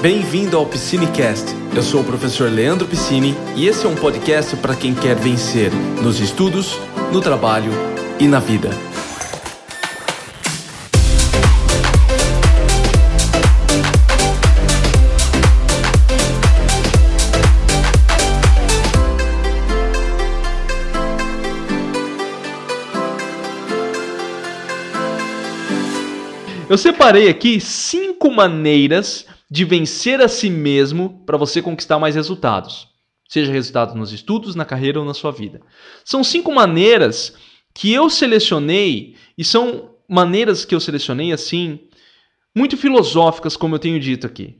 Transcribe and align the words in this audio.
Bem-vindo 0.00 0.58
ao 0.58 0.66
Piscinecast. 0.66 1.46
Eu 1.74 1.82
sou 1.82 2.02
o 2.02 2.04
professor 2.04 2.50
Leandro 2.50 2.86
Piscine 2.86 3.34
e 3.56 3.66
esse 3.66 3.86
é 3.86 3.88
um 3.88 3.94
podcast 3.94 4.54
para 4.56 4.76
quem 4.76 4.94
quer 4.94 5.16
vencer 5.16 5.72
nos 6.02 6.20
estudos, 6.20 6.78
no 7.10 7.20
trabalho 7.22 7.72
e 8.20 8.28
na 8.28 8.38
vida. 8.38 8.68
Eu 26.68 26.76
separei 26.76 27.30
aqui 27.30 27.60
cinco 27.60 28.30
maneiras 28.30 29.24
de 29.50 29.64
vencer 29.64 30.20
a 30.20 30.28
si 30.28 30.50
mesmo 30.50 31.22
para 31.24 31.36
você 31.36 31.62
conquistar 31.62 31.98
mais 31.98 32.14
resultados. 32.14 32.88
Seja 33.28 33.52
resultados 33.52 33.94
nos 33.94 34.12
estudos, 34.12 34.54
na 34.54 34.64
carreira 34.64 35.00
ou 35.00 35.04
na 35.04 35.14
sua 35.14 35.32
vida. 35.32 35.60
São 36.04 36.22
cinco 36.22 36.52
maneiras 36.52 37.36
que 37.74 37.92
eu 37.92 38.08
selecionei 38.08 39.16
e 39.36 39.44
são 39.44 39.96
maneiras 40.08 40.64
que 40.64 40.74
eu 40.74 40.80
selecionei 40.80 41.32
assim, 41.32 41.80
muito 42.54 42.76
filosóficas, 42.76 43.56
como 43.56 43.74
eu 43.74 43.78
tenho 43.78 43.98
dito 43.98 44.26
aqui. 44.26 44.58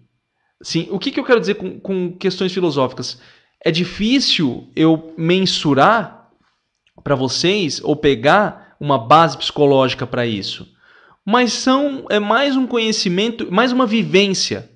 Sim, 0.63 0.89
o 0.91 0.99
que, 0.99 1.11
que 1.11 1.21
eu 1.21 1.25
quero 1.25 1.41
dizer 1.41 1.55
com, 1.55 1.79
com 1.79 2.13
questões 2.13 2.53
filosóficas? 2.53 3.21
É 3.65 3.71
difícil 3.71 4.69
eu 4.75 5.15
mensurar 5.17 6.31
para 7.05 7.15
vocês 7.15 7.81
ou 7.83 7.95
pegar 7.95 8.77
uma 8.81 8.99
base 8.99 9.37
psicológica 9.39 10.07
para 10.07 10.27
isso 10.27 10.77
mas 11.27 11.53
são 11.53 12.07
é 12.09 12.21
mais 12.21 12.57
um 12.57 12.69
conhecimento, 12.69 13.51
mais 13.51 13.73
uma 13.73 13.85
vivência, 13.85 14.71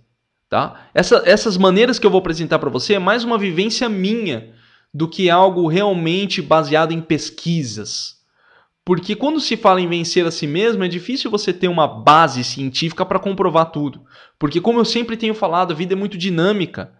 tá? 0.50 0.88
Essa, 0.92 1.22
essas 1.24 1.56
maneiras 1.56 1.98
que 1.98 2.04
eu 2.04 2.10
vou 2.10 2.18
apresentar 2.18 2.58
para 2.58 2.69
você 2.69 2.94
é 2.94 2.98
mais 2.98 3.22
uma 3.22 3.38
vivência 3.38 3.88
minha 3.88 4.52
do 4.92 5.08
que 5.08 5.30
algo 5.30 5.69
realmente 5.69 6.42
baseado 6.42 6.92
em 6.92 7.00
pesquisas. 7.00 8.16
Porque 8.84 9.14
quando 9.14 9.41
se 9.41 9.56
fala 9.56 9.80
em 9.80 9.86
vencer 9.86 10.27
a 10.27 10.30
si 10.33 10.48
mesmo, 10.48 10.83
é 10.83 10.88
difícil 10.88 11.30
você 11.30 11.52
ter 11.52 11.69
uma 11.69 11.86
base 11.86 12.42
científica 12.42 13.06
para 13.06 13.20
comprovar 13.20 13.70
tudo. 13.70 14.02
Porque 14.36 14.60
como 14.60 14.80
eu 14.80 14.84
sempre 14.84 15.16
tenho 15.16 15.34
falado, 15.34 15.72
a 15.72 15.77
vida 15.77 15.94
é 15.94 15.97
muito 15.97 16.19
dinâmica. 16.19 16.92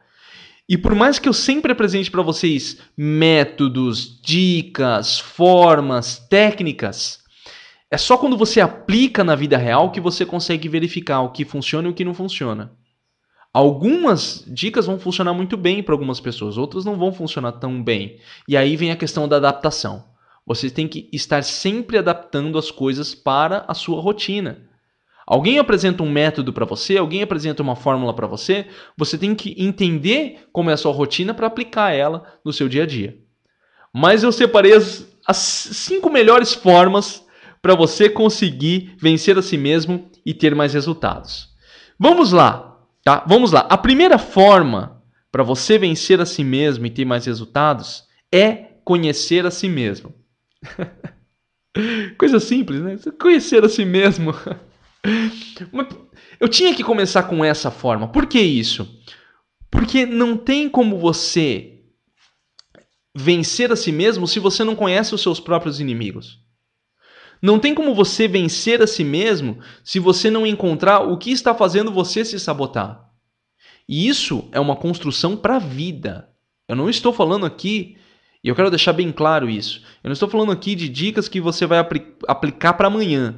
E 0.69 0.79
por 0.79 0.95
mais 0.95 1.19
que 1.19 1.29
eu 1.29 1.33
sempre 1.33 1.73
apresente 1.73 2.09
para 2.09 2.23
vocês 2.23 2.79
métodos, 2.97 4.21
dicas, 4.23 5.19
formas, 5.19 6.19
técnicas, 6.31 7.19
é 7.91 7.99
só 7.99 8.17
quando 8.17 8.37
você 8.37 8.61
aplica 8.61 9.25
na 9.25 9.35
vida 9.35 9.59
real 9.59 9.91
que 9.91 10.01
você 10.01 10.25
consegue 10.25 10.69
verificar 10.69 11.23
o 11.23 11.33
que 11.33 11.45
funciona 11.45 11.89
e 11.89 11.91
o 11.91 11.95
que 11.95 12.05
não 12.05 12.15
funciona. 12.15 12.79
Algumas 13.53 14.45
dicas 14.47 14.87
vão 14.87 14.99
funcionar 14.99 15.35
muito 15.35 15.57
bem 15.57 15.83
para 15.83 15.95
algumas 15.95 16.21
pessoas, 16.21 16.57
outras 16.57 16.85
não 16.85 16.97
vão 16.97 17.13
funcionar 17.13 17.53
tão 17.53 17.83
bem. 17.83 18.19
E 18.47 18.57
aí 18.57 18.77
vem 18.77 18.93
a 18.93 18.97
questão 18.97 19.27
da 19.27 19.37
adaptação. 19.37 20.05
Você 20.47 20.71
tem 20.71 20.87
que 20.87 21.09
estar 21.13 21.43
sempre 21.43 21.99
adaptando 21.99 22.57
as 22.57 22.71
coisas 22.71 23.15
para 23.15 23.65
a 23.67 23.75
sua 23.75 24.01
rotina. 24.01 24.69
Alguém 25.27 25.59
apresenta 25.59 26.03
um 26.03 26.11
método 26.11 26.53
para 26.53 26.65
você, 26.65 26.97
alguém 26.97 27.23
apresenta 27.23 27.63
uma 27.63 27.77
fórmula 27.77 28.15
para 28.15 28.27
você, 28.27 28.67
você 28.97 29.17
tem 29.17 29.35
que 29.35 29.55
entender 29.59 30.49
como 30.53 30.71
é 30.71 30.73
a 30.73 30.77
sua 30.77 30.93
rotina 30.93 31.33
para 31.33 31.47
aplicar 31.47 31.93
ela 31.93 32.25
no 32.45 32.53
seu 32.53 32.69
dia 32.69 32.83
a 32.83 32.87
dia. 32.87 33.19
Mas 33.93 34.23
eu 34.23 34.33
separei 34.33 34.75
as, 34.75 35.07
as 35.27 35.37
cinco 35.37 36.11
melhores 36.11 36.53
formas 36.53 37.25
para 37.63 37.75
você 37.75 38.09
conseguir 38.09 38.95
vencer 38.99 39.37
a 39.39 39.43
si 39.43 39.57
mesmo 39.57 40.09
e 40.25 40.33
ter 40.33 40.55
mais 40.55 40.75
resultados. 40.75 41.49
Vamos 41.99 42.33
lá, 42.33 42.70
tá? 43.05 43.25
Vamos 43.27 43.53
lá. 43.53 43.61
A 43.61 43.79
primeira 43.79 44.19
forma 44.19 45.03
para 45.31 45.43
você 45.43 45.79
vencer 45.79 46.21
a 46.21 46.27
si 46.27 46.43
mesmo 46.43 46.87
e 46.87 46.91
ter 46.91 47.05
mais 47.05 47.27
resultados 47.27 48.05
é 48.33 48.71
conhecer 48.85 49.47
a 49.47 49.51
si 49.51 49.69
mesmo. 49.69 50.15
Coisa 52.19 52.41
simples, 52.41 52.81
né? 52.81 52.99
Conhecer 53.21 53.65
a 53.65 53.69
si 53.69 53.85
mesmo. 53.85 54.35
Eu 56.41 56.49
tinha 56.49 56.75
que 56.75 56.83
começar 56.83 57.25
com 57.25 57.45
essa 57.45 57.71
forma. 57.71 58.09
Por 58.09 58.27
que 58.27 58.41
isso? 58.41 58.99
Porque 59.71 60.05
não 60.05 60.37
tem 60.37 60.69
como 60.69 60.99
você 60.99 61.81
vencer 63.15 63.71
a 63.73 63.77
si 63.77 63.93
mesmo 63.93 64.27
se 64.27 64.39
você 64.39 64.65
não 64.65 64.75
conhece 64.75 65.15
os 65.15 65.23
seus 65.23 65.39
próprios 65.39 65.81
inimigos. 65.81 66.41
Não 67.43 67.59
tem 67.59 67.75
como 67.75 67.95
você 67.95 68.29
vencer 68.29 68.83
a 68.83 68.87
si 68.87 69.03
mesmo 69.03 69.59
se 69.83 69.99
você 69.99 70.31
não 70.31 70.47
encontrar 70.47 71.01
o 71.01 71.17
que 71.17 71.31
está 71.31 71.55
fazendo 71.55 71.91
você 71.91 72.25
se 72.25 72.39
sabotar. 72.39 73.09
E 73.89 74.07
isso 74.07 74.49
é 74.53 74.61
uma 74.61 74.77
construção 74.77 75.37
para 75.37 75.57
a 75.57 75.59
vida. 75.59 76.29
Eu 76.69 76.77
não 76.77 76.89
estou 76.89 77.13
falando 77.13 77.47
aqui, 77.47 77.97
e 78.45 78.49
eu 78.49 78.55
quero 78.55 78.71
deixar 78.71 78.93
bem 78.93 79.11
claro 79.11 79.49
isso. 79.49 79.83
Eu 80.03 80.09
não 80.09 80.13
estou 80.13 80.29
falando 80.29 80.53
aqui 80.53 80.75
de 80.75 80.89
dicas 80.89 81.29
que 81.29 81.41
você 81.41 81.67
vai 81.67 81.79
apl 81.79 81.99
aplicar 82.29 82.75
para 82.75 82.87
amanhã. 82.87 83.35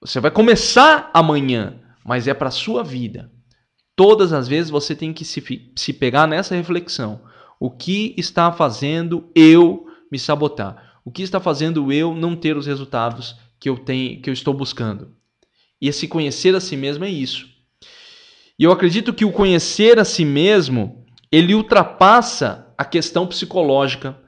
Você 0.00 0.20
vai 0.20 0.30
começar 0.30 1.10
amanhã, 1.12 1.80
mas 2.04 2.28
é 2.28 2.34
para 2.34 2.48
a 2.48 2.52
sua 2.52 2.82
vida. 2.82 3.30
Todas 3.96 4.32
as 4.32 4.48
vezes 4.48 4.70
você 4.70 4.94
tem 4.94 5.12
que 5.12 5.24
se, 5.24 5.72
se 5.76 5.92
pegar 5.92 6.26
nessa 6.26 6.54
reflexão. 6.54 7.22
O 7.58 7.70
que 7.70 8.14
está 8.16 8.50
fazendo 8.50 9.30
eu 9.34 9.86
me 10.10 10.18
sabotar? 10.18 10.89
O 11.04 11.10
que 11.10 11.22
está 11.22 11.40
fazendo 11.40 11.92
eu 11.92 12.14
não 12.14 12.36
ter 12.36 12.56
os 12.56 12.66
resultados 12.66 13.36
que 13.58 13.68
eu 13.68 13.78
tenho, 13.78 14.20
que 14.20 14.28
eu 14.28 14.34
estou 14.34 14.54
buscando? 14.54 15.14
E 15.80 15.88
esse 15.88 16.06
conhecer 16.06 16.54
a 16.54 16.60
si 16.60 16.76
mesmo 16.76 17.04
é 17.04 17.08
isso. 17.08 17.48
E 18.58 18.64
eu 18.64 18.72
acredito 18.72 19.14
que 19.14 19.24
o 19.24 19.32
conhecer 19.32 19.98
a 19.98 20.04
si 20.04 20.24
mesmo, 20.24 21.06
ele 21.32 21.54
ultrapassa 21.54 22.74
a 22.76 22.84
questão 22.84 23.26
psicológica. 23.26 24.20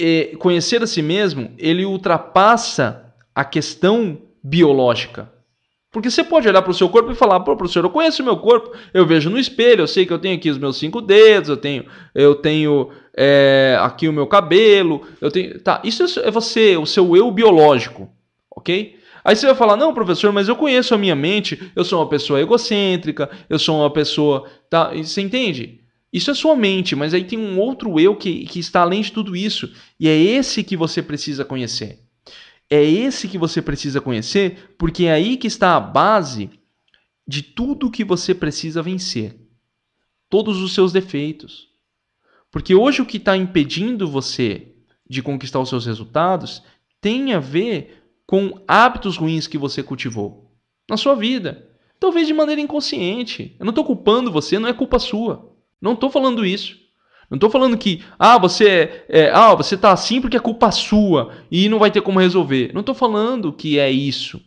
E 0.00 0.36
conhecer 0.38 0.82
a 0.82 0.86
si 0.86 1.02
mesmo, 1.02 1.54
ele 1.58 1.84
ultrapassa 1.84 3.14
a 3.34 3.44
questão 3.44 4.22
biológica. 4.42 5.30
Porque 5.96 6.10
você 6.10 6.22
pode 6.22 6.46
olhar 6.46 6.60
para 6.60 6.70
o 6.70 6.74
seu 6.74 6.90
corpo 6.90 7.10
e 7.10 7.14
falar, 7.14 7.40
pô, 7.40 7.56
professor, 7.56 7.82
eu 7.82 7.88
conheço 7.88 8.20
o 8.20 8.24
meu 8.26 8.36
corpo, 8.36 8.70
eu 8.92 9.06
vejo 9.06 9.30
no 9.30 9.38
espelho, 9.38 9.80
eu 9.80 9.86
sei 9.86 10.04
que 10.04 10.12
eu 10.12 10.18
tenho 10.18 10.36
aqui 10.36 10.50
os 10.50 10.58
meus 10.58 10.76
cinco 10.76 11.00
dedos, 11.00 11.48
eu 11.48 11.56
tenho, 11.56 11.86
eu 12.14 12.34
tenho 12.34 12.90
é, 13.16 13.78
aqui 13.80 14.06
o 14.06 14.12
meu 14.12 14.26
cabelo, 14.26 15.06
eu 15.22 15.30
tenho. 15.30 15.58
Tá, 15.58 15.80
isso 15.82 16.04
é 16.20 16.30
você, 16.30 16.76
o 16.76 16.84
seu 16.84 17.16
eu 17.16 17.30
biológico, 17.30 18.10
ok? 18.54 18.94
Aí 19.24 19.34
você 19.34 19.46
vai 19.46 19.54
falar, 19.54 19.74
não, 19.78 19.94
professor, 19.94 20.30
mas 20.34 20.48
eu 20.48 20.56
conheço 20.56 20.94
a 20.94 20.98
minha 20.98 21.16
mente, 21.16 21.72
eu 21.74 21.82
sou 21.82 21.98
uma 21.98 22.10
pessoa 22.10 22.42
egocêntrica, 22.42 23.30
eu 23.48 23.58
sou 23.58 23.78
uma 23.78 23.90
pessoa. 23.90 24.44
Tá, 24.68 24.92
você 24.92 25.22
entende? 25.22 25.80
Isso 26.12 26.30
é 26.30 26.34
sua 26.34 26.54
mente, 26.54 26.94
mas 26.94 27.14
aí 27.14 27.24
tem 27.24 27.38
um 27.38 27.58
outro 27.58 27.98
eu 27.98 28.14
que, 28.14 28.44
que 28.44 28.58
está 28.58 28.82
além 28.82 29.00
de 29.00 29.12
tudo 29.12 29.34
isso. 29.34 29.72
E 29.98 30.10
é 30.10 30.14
esse 30.14 30.62
que 30.62 30.76
você 30.76 31.00
precisa 31.02 31.42
conhecer. 31.42 32.05
É 32.68 32.82
esse 32.82 33.28
que 33.28 33.38
você 33.38 33.62
precisa 33.62 34.00
conhecer, 34.00 34.74
porque 34.76 35.04
é 35.04 35.12
aí 35.12 35.36
que 35.36 35.46
está 35.46 35.76
a 35.76 35.80
base 35.80 36.50
de 37.26 37.42
tudo 37.42 37.90
que 37.90 38.04
você 38.04 38.34
precisa 38.34 38.82
vencer. 38.82 39.36
Todos 40.28 40.60
os 40.60 40.74
seus 40.74 40.92
defeitos. 40.92 41.68
Porque 42.50 42.74
hoje 42.74 43.02
o 43.02 43.06
que 43.06 43.18
está 43.18 43.36
impedindo 43.36 44.08
você 44.08 44.74
de 45.08 45.22
conquistar 45.22 45.60
os 45.60 45.68
seus 45.68 45.86
resultados 45.86 46.62
tem 47.00 47.32
a 47.32 47.38
ver 47.38 48.02
com 48.26 48.60
hábitos 48.66 49.16
ruins 49.16 49.46
que 49.46 49.58
você 49.58 49.82
cultivou 49.82 50.52
na 50.88 50.96
sua 50.96 51.14
vida. 51.14 51.70
Talvez 52.00 52.26
de 52.26 52.34
maneira 52.34 52.60
inconsciente. 52.60 53.54
Eu 53.58 53.64
não 53.64 53.70
estou 53.70 53.84
culpando 53.84 54.32
você, 54.32 54.58
não 54.58 54.68
é 54.68 54.72
culpa 54.72 54.98
sua. 54.98 55.54
Não 55.80 55.92
estou 55.92 56.10
falando 56.10 56.44
isso. 56.44 56.76
Não 57.30 57.36
estou 57.36 57.50
falando 57.50 57.76
que, 57.76 58.02
ah, 58.18 58.38
você 58.38 58.68
é, 58.68 59.04
é, 59.08 59.30
ah, 59.32 59.54
você 59.54 59.76
tá 59.76 59.92
assim 59.92 60.20
porque 60.20 60.36
é 60.36 60.40
culpa 60.40 60.70
sua 60.70 61.32
e 61.50 61.68
não 61.68 61.78
vai 61.78 61.90
ter 61.90 62.00
como 62.00 62.20
resolver. 62.20 62.70
Não 62.72 62.80
estou 62.80 62.94
falando 62.94 63.52
que 63.52 63.78
é 63.78 63.90
isso. 63.90 64.40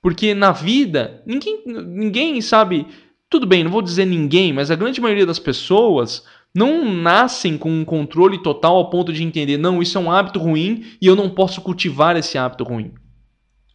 Porque 0.00 0.34
na 0.34 0.50
vida, 0.50 1.22
ninguém, 1.26 1.62
ninguém 1.66 2.40
sabe. 2.40 2.86
Tudo 3.28 3.46
bem, 3.46 3.64
não 3.64 3.70
vou 3.70 3.82
dizer 3.82 4.04
ninguém, 4.04 4.52
mas 4.52 4.70
a 4.70 4.76
grande 4.76 5.00
maioria 5.00 5.24
das 5.24 5.38
pessoas 5.38 6.24
não 6.54 6.84
nascem 6.84 7.56
com 7.56 7.70
um 7.70 7.84
controle 7.84 8.42
total 8.42 8.76
ao 8.76 8.90
ponto 8.90 9.12
de 9.12 9.22
entender, 9.22 9.56
não, 9.56 9.80
isso 9.80 9.96
é 9.96 10.00
um 10.00 10.10
hábito 10.10 10.38
ruim 10.38 10.84
e 11.00 11.06
eu 11.06 11.16
não 11.16 11.30
posso 11.30 11.62
cultivar 11.62 12.14
esse 12.14 12.36
hábito 12.36 12.64
ruim. 12.64 12.92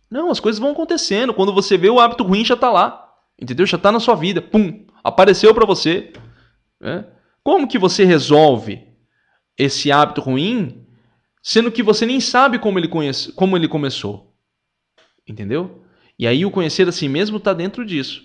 Não, 0.10 0.30
as 0.32 0.40
coisas 0.40 0.60
vão 0.60 0.72
acontecendo. 0.72 1.34
Quando 1.34 1.54
você 1.54 1.78
vê 1.78 1.90
o 1.90 2.00
hábito 2.00 2.24
ruim 2.24 2.46
já 2.46 2.54
está 2.54 2.72
lá. 2.72 3.04
Entendeu? 3.40 3.66
Já 3.66 3.78
está 3.78 3.92
na 3.92 4.00
sua 4.00 4.16
vida. 4.16 4.42
Pum! 4.42 4.86
Apareceu 5.04 5.54
para 5.54 5.66
você. 5.66 6.14
Né? 6.80 7.06
Como 7.48 7.66
que 7.66 7.80
você 7.80 8.04
resolve 8.04 8.82
esse 9.58 9.90
hábito 9.90 10.20
ruim, 10.20 10.86
sendo 11.42 11.72
que 11.72 11.82
você 11.82 12.06
nem 12.06 12.20
sabe 12.20 12.60
como 12.60 12.78
ele, 12.78 12.90
conhece, 12.90 13.32
como 13.32 13.56
ele 13.56 13.70
começou? 13.70 14.36
Entendeu? 15.26 15.82
E 16.20 16.28
aí 16.28 16.46
o 16.46 16.52
conhecer 16.52 16.90
a 16.90 16.92
si 16.92 17.08
mesmo 17.08 17.38
está 17.38 17.54
dentro 17.54 17.86
disso. 17.86 18.22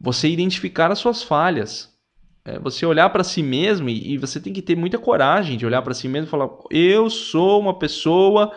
Você 0.00 0.28
identificar 0.28 0.90
as 0.90 0.98
suas 0.98 1.22
falhas. 1.22 1.96
É, 2.44 2.58
você 2.58 2.84
olhar 2.84 3.08
para 3.10 3.22
si 3.22 3.40
mesmo 3.40 3.88
e, 3.88 4.14
e 4.14 4.18
você 4.18 4.40
tem 4.40 4.52
que 4.52 4.60
ter 4.60 4.76
muita 4.76 4.98
coragem 4.98 5.56
de 5.56 5.64
olhar 5.64 5.82
para 5.82 5.94
si 5.94 6.08
mesmo 6.08 6.26
e 6.26 6.30
falar: 6.30 6.50
eu 6.68 7.08
sou 7.08 7.60
uma 7.60 7.78
pessoa 7.78 8.52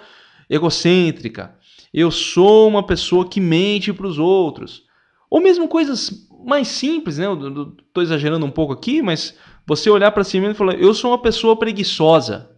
egocêntrica. 0.50 1.56
Eu 1.94 2.10
sou 2.10 2.68
uma 2.68 2.82
pessoa 2.82 3.30
que 3.30 3.40
mente 3.40 3.94
para 3.94 4.08
os 4.08 4.18
outros. 4.18 4.88
Ou 5.30 5.40
mesmo 5.40 5.68
coisas 5.68 6.28
mais 6.44 6.68
simples, 6.68 7.20
né? 7.20 7.28
Tô 7.94 8.02
exagerando 8.02 8.44
um 8.44 8.52
pouco 8.52 8.74
aqui, 8.74 9.04
mas 9.04 9.38
você 9.70 9.88
olhar 9.88 10.12
para 10.12 10.24
si 10.24 10.40
mesmo 10.40 10.54
e 10.54 10.58
falar: 10.58 10.74
eu 10.76 10.94
sou 10.96 11.12
uma 11.12 11.22
pessoa 11.22 11.56
preguiçosa. 11.56 12.50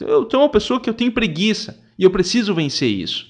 Eu 0.00 0.30
sou 0.30 0.40
uma 0.40 0.48
pessoa 0.48 0.80
que 0.80 0.88
eu 0.88 0.94
tenho 0.94 1.10
preguiça 1.10 1.82
e 1.98 2.04
eu 2.04 2.10
preciso 2.10 2.54
vencer 2.54 2.88
isso. 2.88 3.26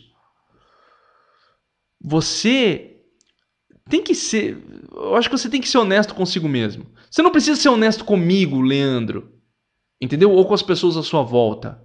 Você 1.98 2.98
tem 3.88 4.02
que 4.02 4.14
ser. 4.14 4.62
Eu 4.92 5.16
acho 5.16 5.30
que 5.30 5.38
você 5.38 5.48
tem 5.48 5.60
que 5.60 5.68
ser 5.68 5.78
honesto 5.78 6.14
consigo 6.14 6.46
mesmo. 6.46 6.86
Você 7.10 7.22
não 7.22 7.32
precisa 7.32 7.58
ser 7.58 7.70
honesto 7.70 8.04
comigo, 8.04 8.60
Leandro. 8.60 9.32
Entendeu? 9.98 10.30
Ou 10.30 10.44
com 10.44 10.52
as 10.52 10.62
pessoas 10.62 10.98
à 10.98 11.02
sua 11.02 11.22
volta. 11.22 11.82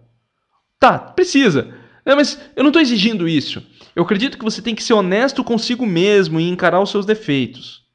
Tá, 0.78 1.00
precisa. 1.00 1.74
É, 2.06 2.14
mas 2.14 2.38
eu 2.54 2.64
não 2.64 2.70
estou 2.70 2.82
exigindo 2.82 3.30
isso. 3.30 3.66
Eu 3.96 4.04
acredito 4.04 4.38
que 4.38 4.44
você 4.44 4.62
tem 4.62 4.76
que 4.76 4.84
ser 4.84 4.94
honesto 4.94 5.42
consigo 5.42 5.86
mesmo 5.86 6.38
e 6.38 6.50
encarar 6.50 6.82
os 6.82 6.90
seus 6.90 7.06
defeitos. 7.06 7.86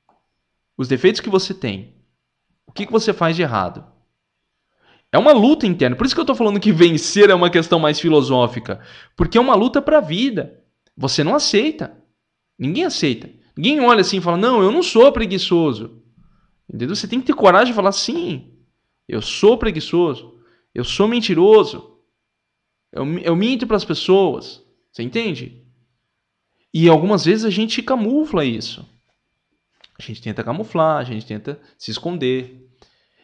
Os 0.78 0.88
defeitos 0.88 1.20
que 1.20 1.28
você 1.28 1.52
tem. 1.52 1.99
O 2.70 2.72
que, 2.72 2.86
que 2.86 2.92
você 2.92 3.12
faz 3.12 3.34
de 3.34 3.42
errado? 3.42 3.84
É 5.10 5.18
uma 5.18 5.32
luta 5.32 5.66
interna. 5.66 5.96
Por 5.96 6.06
isso 6.06 6.14
que 6.14 6.20
eu 6.20 6.22
estou 6.22 6.36
falando 6.36 6.60
que 6.60 6.70
vencer 6.70 7.28
é 7.28 7.34
uma 7.34 7.50
questão 7.50 7.80
mais 7.80 7.98
filosófica. 7.98 8.80
Porque 9.16 9.36
é 9.36 9.40
uma 9.40 9.56
luta 9.56 9.82
para 9.82 9.98
a 9.98 10.00
vida. 10.00 10.62
Você 10.96 11.24
não 11.24 11.34
aceita. 11.34 12.00
Ninguém 12.56 12.84
aceita. 12.84 13.28
Ninguém 13.56 13.80
olha 13.80 14.02
assim 14.02 14.18
e 14.18 14.20
fala: 14.20 14.36
Não, 14.36 14.62
eu 14.62 14.70
não 14.70 14.84
sou 14.84 15.10
preguiçoso. 15.10 16.00
Entendeu? 16.68 16.94
Você 16.94 17.08
tem 17.08 17.20
que 17.20 17.26
ter 17.26 17.34
coragem 17.34 17.72
de 17.72 17.74
falar: 17.74 17.90
Sim, 17.90 18.52
eu 19.08 19.20
sou 19.20 19.58
preguiçoso. 19.58 20.38
Eu 20.72 20.84
sou 20.84 21.08
mentiroso. 21.08 21.98
Eu, 22.92 23.04
eu 23.18 23.34
minto 23.34 23.66
para 23.66 23.76
as 23.76 23.84
pessoas. 23.84 24.64
Você 24.92 25.02
entende? 25.02 25.66
E 26.72 26.88
algumas 26.88 27.24
vezes 27.24 27.44
a 27.44 27.50
gente 27.50 27.82
camufla 27.82 28.44
isso. 28.44 28.88
A 29.98 30.02
gente 30.02 30.22
tenta 30.22 30.42
camuflar, 30.42 30.96
a 30.96 31.04
gente 31.04 31.26
tenta 31.26 31.60
se 31.76 31.90
esconder. 31.90 32.59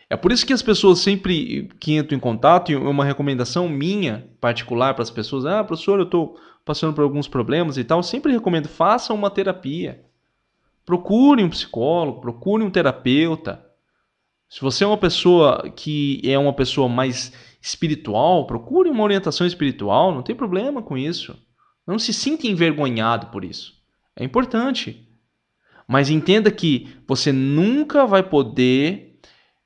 É 0.08 0.16
por 0.16 0.30
isso 0.30 0.46
que 0.46 0.52
as 0.52 0.62
pessoas 0.62 1.00
sempre 1.00 1.68
que 1.80 1.96
entram 1.96 2.16
em 2.16 2.20
contato, 2.20 2.70
e 2.70 2.76
uma 2.76 3.04
recomendação 3.04 3.68
minha 3.68 4.30
particular 4.40 4.94
para 4.94 5.02
as 5.02 5.10
pessoas, 5.10 5.44
ah, 5.44 5.64
professor, 5.64 5.98
eu 5.98 6.04
estou 6.04 6.38
passando 6.64 6.94
por 6.94 7.02
alguns 7.02 7.26
problemas 7.26 7.76
e 7.76 7.84
tal, 7.84 8.02
sempre 8.02 8.32
recomendo, 8.32 8.68
faça 8.68 9.12
uma 9.12 9.30
terapia. 9.30 10.04
Procure 10.84 11.42
um 11.42 11.50
psicólogo, 11.50 12.20
procure 12.20 12.62
um 12.62 12.70
terapeuta. 12.70 13.64
Se 14.48 14.60
você 14.60 14.84
é 14.84 14.86
uma 14.86 14.96
pessoa 14.96 15.68
que 15.74 16.20
é 16.24 16.38
uma 16.38 16.52
pessoa 16.52 16.88
mais 16.88 17.32
espiritual, 17.60 18.46
procure 18.46 18.88
uma 18.88 19.02
orientação 19.02 19.44
espiritual, 19.44 20.14
não 20.14 20.22
tem 20.22 20.36
problema 20.36 20.80
com 20.80 20.96
isso. 20.96 21.36
Não 21.84 21.98
se 21.98 22.12
sinta 22.12 22.46
envergonhado 22.46 23.26
por 23.28 23.44
isso. 23.44 23.74
É 24.14 24.24
importante. 24.24 25.08
Mas 25.86 26.10
entenda 26.10 26.50
que 26.50 26.88
você 27.06 27.32
nunca 27.32 28.06
vai 28.06 28.22
poder 28.22 29.05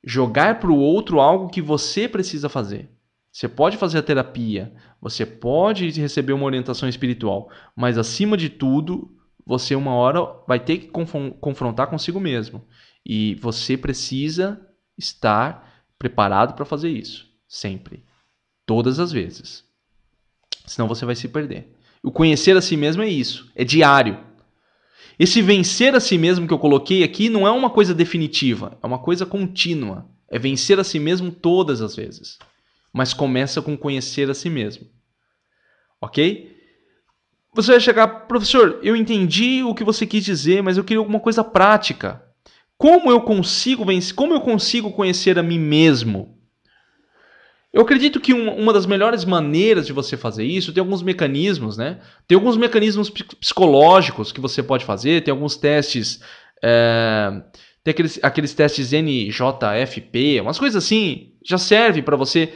jogar 0.05 0.61
para 0.61 0.71
o 0.71 0.79
outro 0.79 1.21
algo 1.21 1.49
que 1.49 1.61
você 1.61 2.09
precisa 2.09 2.49
fazer. 2.49 2.91
Você 3.33 3.49
pode 3.49 3.77
fazer 3.77 3.99
a 3.99 4.03
terapia, 4.03 4.73
você 5.01 5.25
pode 5.25 5.89
receber 5.91 6.33
uma 6.33 6.47
orientação 6.47 6.89
espiritual, 6.89 7.51
mas 7.77 7.97
acima 7.97 8.37
de 8.37 8.49
tudo, 8.49 9.17
você 9.47 9.75
uma 9.75 9.95
hora 9.95 10.21
vai 10.49 10.59
ter 10.59 10.79
que 10.79 10.89
confrontar 11.41 11.87
consigo 11.87 12.19
mesmo. 12.19 12.65
E 13.07 13.37
você 13.37 13.77
precisa 13.77 14.61
estar 14.99 15.85
preparado 15.99 16.55
para 16.55 16.65
fazer 16.65 16.91
isso. 16.91 17.29
Sempre. 17.49 18.05
Todas 18.67 18.99
as 18.99 19.13
vezes. 19.13 19.65
Senão 20.67 20.89
você 20.89 21.05
vai 21.05 21.15
se 21.15 21.29
perder. 21.29 21.77
O 22.03 22.11
conhecer 22.11 22.57
a 22.57 22.61
si 22.61 22.77
mesmo 22.77 23.03
é 23.03 23.09
isso. 23.09 23.51
É 23.55 23.65
diário. 23.65 24.19
Esse 25.21 25.43
vencer 25.43 25.95
a 25.95 26.01
si 26.01 26.17
mesmo 26.17 26.49
que 26.49 26.55
eu 26.55 26.59
coloquei 26.59 27.05
aqui 27.05 27.29
não 27.29 27.47
é 27.47 27.51
uma 27.51 27.69
coisa 27.69 27.93
definitiva, 27.93 28.79
é 28.83 28.87
uma 28.87 28.99
coisa 28.99 29.27
contínua. 29.27 30.09
É 30.31 30.39
vencer 30.39 30.81
a 30.81 30.85
si 30.85 30.99
mesmo 30.99 31.31
todas 31.31 31.83
as 31.83 31.95
vezes. 31.95 32.39
Mas 32.91 33.13
começa 33.13 33.61
com 33.61 33.77
conhecer 33.77 34.31
a 34.31 34.35
si 34.35 34.49
mesmo. 34.49 34.87
Ok? 36.01 36.57
Você 37.53 37.73
vai 37.73 37.81
chegar, 37.81 38.09
professor, 38.29 38.81
eu 38.83 38.97
entendi 38.97 39.63
o 39.63 39.75
que 39.75 39.85
você 39.85 40.07
quis 40.07 40.25
dizer, 40.25 40.63
mas 40.63 40.79
eu 40.79 40.85
queria 40.85 41.01
alguma 41.01 41.21
coisa 41.21 41.45
prática. 41.45 42.25
Como 42.79 43.11
eu 43.11 43.21
consigo 43.21 43.85
vencer? 43.85 44.15
Como 44.15 44.33
eu 44.33 44.41
consigo 44.41 44.91
conhecer 44.91 45.39
a 45.39 45.43
mim 45.43 45.59
mesmo? 45.59 46.40
Eu 47.73 47.83
acredito 47.83 48.19
que 48.19 48.33
uma 48.33 48.73
das 48.73 48.85
melhores 48.85 49.25
maneiras 49.25 49.87
de 49.87 49.93
você 49.93 50.17
fazer 50.17 50.45
isso 50.45 50.73
tem 50.73 50.81
alguns 50.81 51.03
mecanismos, 51.03 51.77
né? 51.77 52.01
Tem 52.27 52.35
alguns 52.35 52.57
mecanismos 52.57 53.09
psicológicos 53.09 54.33
que 54.33 54.41
você 54.41 54.61
pode 54.61 54.85
fazer, 54.85 55.23
tem 55.23 55.31
alguns 55.31 55.57
testes. 55.57 56.21
É, 56.63 57.43
tem 57.85 57.93
aqueles, 57.93 58.19
aqueles 58.23 58.55
testes 58.55 58.93
NJFP, 58.93 60.41
umas 60.41 60.59
coisas 60.59 60.85
assim, 60.85 61.33
já 61.45 61.59
serve 61.59 62.03
para 62.03 62.17
você 62.17 62.53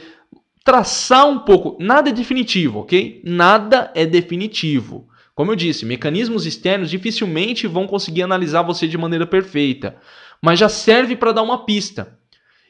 traçar 0.65 1.25
um 1.27 1.39
pouco. 1.39 1.77
Nada 1.81 2.09
é 2.09 2.13
definitivo, 2.13 2.79
ok? 2.79 3.21
Nada 3.23 3.91
é 3.95 4.05
definitivo. 4.05 5.07
Como 5.33 5.51
eu 5.51 5.55
disse, 5.55 5.85
mecanismos 5.85 6.45
externos 6.45 6.89
dificilmente 6.89 7.67
vão 7.67 7.87
conseguir 7.87 8.23
analisar 8.23 8.63
você 8.63 8.85
de 8.85 8.97
maneira 8.97 9.25
perfeita, 9.25 9.95
mas 10.41 10.59
já 10.59 10.67
serve 10.67 11.15
para 11.15 11.31
dar 11.31 11.41
uma 11.41 11.65
pista. 11.65 12.17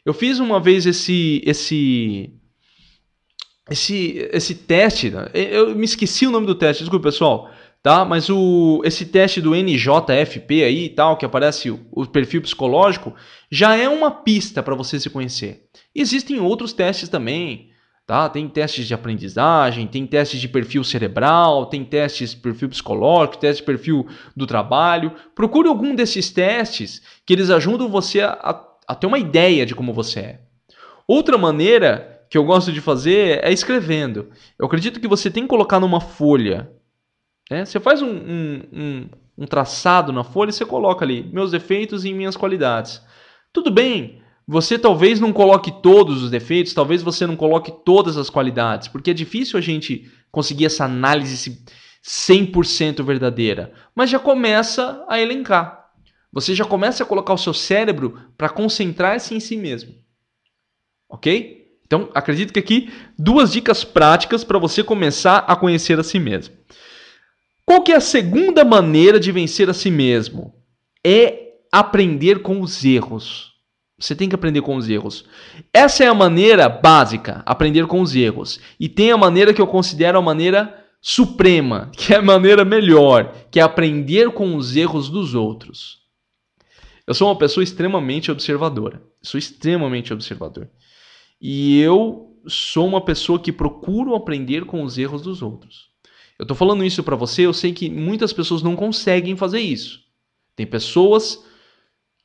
Eu 0.05 0.13
fiz 0.13 0.39
uma 0.39 0.59
vez 0.59 0.85
esse 0.85 1.41
esse 1.43 2.31
esse 3.69 4.29
esse 4.31 4.55
teste, 4.55 5.09
né? 5.09 5.29
eu 5.33 5.75
me 5.75 5.85
esqueci 5.85 6.27
o 6.27 6.31
nome 6.31 6.45
do 6.45 6.53
teste, 6.53 6.83
desculpa 6.83 7.07
pessoal, 7.07 7.49
tá? 7.81 8.05
Mas 8.05 8.29
o 8.29 8.81
esse 8.85 9.07
teste 9.07 9.41
do 9.41 9.55
NJFP 9.55 10.63
aí 10.63 10.85
e 10.85 10.89
tal, 10.89 11.17
que 11.17 11.25
aparece 11.25 11.71
o, 11.71 11.79
o 11.91 12.05
perfil 12.05 12.43
psicológico, 12.43 13.15
já 13.49 13.75
é 13.75 13.89
uma 13.89 14.11
pista 14.11 14.61
para 14.61 14.75
você 14.75 14.99
se 14.99 15.09
conhecer. 15.09 15.63
Existem 15.95 16.39
outros 16.39 16.71
testes 16.71 17.09
também, 17.09 17.71
Tá? 18.07 18.29
Tem 18.29 18.47
testes 18.47 18.85
de 18.85 18.93
aprendizagem, 18.93 19.87
tem 19.87 20.05
testes 20.05 20.39
de 20.39 20.47
perfil 20.47 20.83
cerebral, 20.83 21.65
tem 21.65 21.83
testes 21.83 22.35
de 22.35 22.37
perfil 22.37 22.69
psicológico, 22.69 23.39
testes 23.39 23.57
de 23.57 23.63
perfil 23.63 24.05
do 24.37 24.45
trabalho. 24.45 25.11
Procure 25.33 25.67
algum 25.67 25.95
desses 25.95 26.29
testes 26.29 27.01
que 27.25 27.33
eles 27.33 27.49
ajudam 27.49 27.89
você 27.89 28.21
a, 28.21 28.29
a 28.33 28.53
ter 28.93 29.07
uma 29.07 29.17
ideia 29.17 29.65
de 29.65 29.73
como 29.73 29.93
você 29.93 30.19
é. 30.19 30.39
Outra 31.07 31.37
maneira 31.37 32.23
que 32.29 32.37
eu 32.37 32.43
gosto 32.43 32.71
de 32.71 32.81
fazer 32.81 33.43
é 33.43 33.51
escrevendo. 33.51 34.29
Eu 34.59 34.65
acredito 34.65 34.99
que 34.99 35.07
você 35.07 35.31
tem 35.31 35.43
que 35.43 35.49
colocar 35.49 35.79
numa 35.79 36.01
folha. 36.01 36.69
Né? 37.49 37.65
Você 37.65 37.79
faz 37.79 38.01
um, 38.01 38.09
um, 38.09 38.61
um, 38.73 39.09
um 39.37 39.45
traçado 39.45 40.11
na 40.11 40.23
folha 40.23 40.49
e 40.49 40.53
você 40.53 40.65
coloca 40.65 41.05
ali 41.05 41.23
meus 41.31 41.51
defeitos 41.51 42.05
e 42.05 42.13
minhas 42.13 42.35
qualidades. 42.35 43.01
Tudo 43.53 43.71
bem, 43.71 44.21
você 44.47 44.77
talvez 44.77 45.19
não 45.19 45.33
coloque 45.33 45.71
todos 45.81 46.21
os 46.21 46.29
defeitos, 46.29 46.73
talvez 46.73 47.01
você 47.01 47.25
não 47.25 47.35
coloque 47.35 47.71
todas 47.83 48.17
as 48.17 48.29
qualidades, 48.29 48.87
porque 48.87 49.11
é 49.11 49.13
difícil 49.13 49.57
a 49.57 49.61
gente 49.61 50.11
conseguir 50.31 50.65
essa 50.65 50.85
análise 50.85 51.63
100% 52.03 53.03
verdadeira, 53.03 53.73
mas 53.95 54.09
já 54.09 54.19
começa 54.19 55.03
a 55.07 55.19
elencar. 55.19 55.84
Você 56.35 56.53
já 56.53 56.65
começa 56.65 57.01
a 57.01 57.05
colocar 57.05 57.33
o 57.33 57.37
seu 57.37 57.53
cérebro 57.53 58.19
para 58.37 58.49
concentrar-se 58.49 59.33
em 59.33 59.39
si 59.39 59.55
mesmo. 59.55 59.95
Ok? 61.09 61.65
Então, 61.85 62.09
acredito 62.13 62.51
que 62.51 62.59
aqui 62.59 62.91
duas 63.17 63.53
dicas 63.53 63.85
práticas 63.85 64.43
para 64.43 64.59
você 64.59 64.83
começar 64.83 65.37
a 65.47 65.55
conhecer 65.55 65.97
a 65.97 66.03
si 66.03 66.19
mesmo. 66.19 66.53
Qual 67.65 67.81
que 67.81 67.93
é 67.93 67.95
a 67.95 68.01
segunda 68.01 68.65
maneira 68.65 69.17
de 69.17 69.31
vencer 69.31 69.69
a 69.69 69.73
si 69.73 69.89
mesmo? 69.89 70.53
É 71.05 71.53
aprender 71.71 72.41
com 72.41 72.59
os 72.59 72.83
erros. 72.83 73.53
Você 73.97 74.13
tem 74.13 74.27
que 74.27 74.35
aprender 74.35 74.61
com 74.61 74.75
os 74.75 74.89
erros. 74.89 75.23
Essa 75.71 76.03
é 76.03 76.07
a 76.07 76.13
maneira 76.13 76.67
básica, 76.67 77.43
aprender 77.45 77.87
com 77.87 78.01
os 78.01 78.13
erros. 78.13 78.59
E 78.77 78.89
tem 78.89 79.09
a 79.09 79.17
maneira 79.17 79.53
que 79.53 79.61
eu 79.61 79.67
considero 79.67 80.17
a 80.17 80.21
maneira 80.21 80.85
suprema, 80.99 81.89
que 81.95 82.13
é 82.13 82.17
a 82.17 82.21
maneira 82.21 82.65
melhor, 82.65 83.33
que 83.49 83.57
é 83.57 83.63
aprender 83.63 84.31
com 84.31 84.57
os 84.57 84.75
erros 84.75 85.07
dos 85.07 85.33
outros. 85.33 86.04
Eu 87.07 87.13
sou 87.13 87.27
uma 87.27 87.37
pessoa 87.37 87.63
extremamente 87.63 88.31
observadora. 88.31 89.03
Sou 89.21 89.37
extremamente 89.37 90.11
observador. 90.11 90.69
E 91.39 91.79
eu 91.79 92.35
sou 92.47 92.87
uma 92.87 93.03
pessoa 93.03 93.39
que 93.39 93.51
procuro 93.51 94.15
aprender 94.15 94.65
com 94.65 94.83
os 94.83 94.97
erros 94.97 95.21
dos 95.21 95.41
outros. 95.41 95.89
Eu 96.37 96.43
estou 96.43 96.55
falando 96.55 96.83
isso 96.83 97.03
para 97.03 97.15
você, 97.15 97.43
eu 97.45 97.53
sei 97.53 97.73
que 97.73 97.89
muitas 97.89 98.33
pessoas 98.33 98.61
não 98.61 98.75
conseguem 98.75 99.37
fazer 99.37 99.59
isso. 99.59 100.01
Tem 100.55 100.65
pessoas 100.65 101.43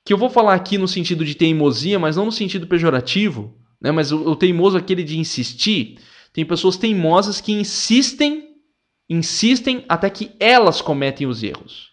que 0.04 0.12
eu 0.12 0.18
vou 0.18 0.30
falar 0.30 0.54
aqui 0.54 0.78
no 0.78 0.88
sentido 0.88 1.24
de 1.24 1.34
teimosia, 1.34 1.98
mas 1.98 2.16
não 2.16 2.26
no 2.26 2.32
sentido 2.32 2.66
pejorativo, 2.66 3.54
né? 3.80 3.90
Mas 3.90 4.10
o, 4.10 4.30
o 4.30 4.36
teimoso 4.36 4.76
aquele 4.76 5.04
de 5.04 5.18
insistir. 5.18 5.98
Tem 6.32 6.44
pessoas 6.44 6.76
teimosas 6.76 7.40
que 7.40 7.52
insistem, 7.52 8.56
insistem 9.08 9.84
até 9.88 10.08
que 10.10 10.30
elas 10.38 10.80
cometem 10.80 11.26
os 11.26 11.42
erros. 11.42 11.89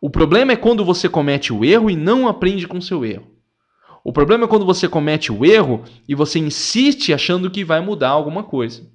O 0.00 0.08
problema 0.10 0.52
é 0.52 0.56
quando 0.56 0.84
você 0.84 1.08
comete 1.08 1.52
o 1.52 1.64
erro 1.64 1.90
e 1.90 1.96
não 1.96 2.28
aprende 2.28 2.66
com 2.66 2.80
seu 2.80 3.04
erro. 3.04 3.26
O 4.04 4.12
problema 4.12 4.44
é 4.44 4.48
quando 4.48 4.64
você 4.64 4.88
comete 4.88 5.32
o 5.32 5.44
erro 5.44 5.82
e 6.08 6.14
você 6.14 6.38
insiste 6.38 7.12
achando 7.12 7.50
que 7.50 7.64
vai 7.64 7.80
mudar 7.80 8.10
alguma 8.10 8.44
coisa. 8.44 8.88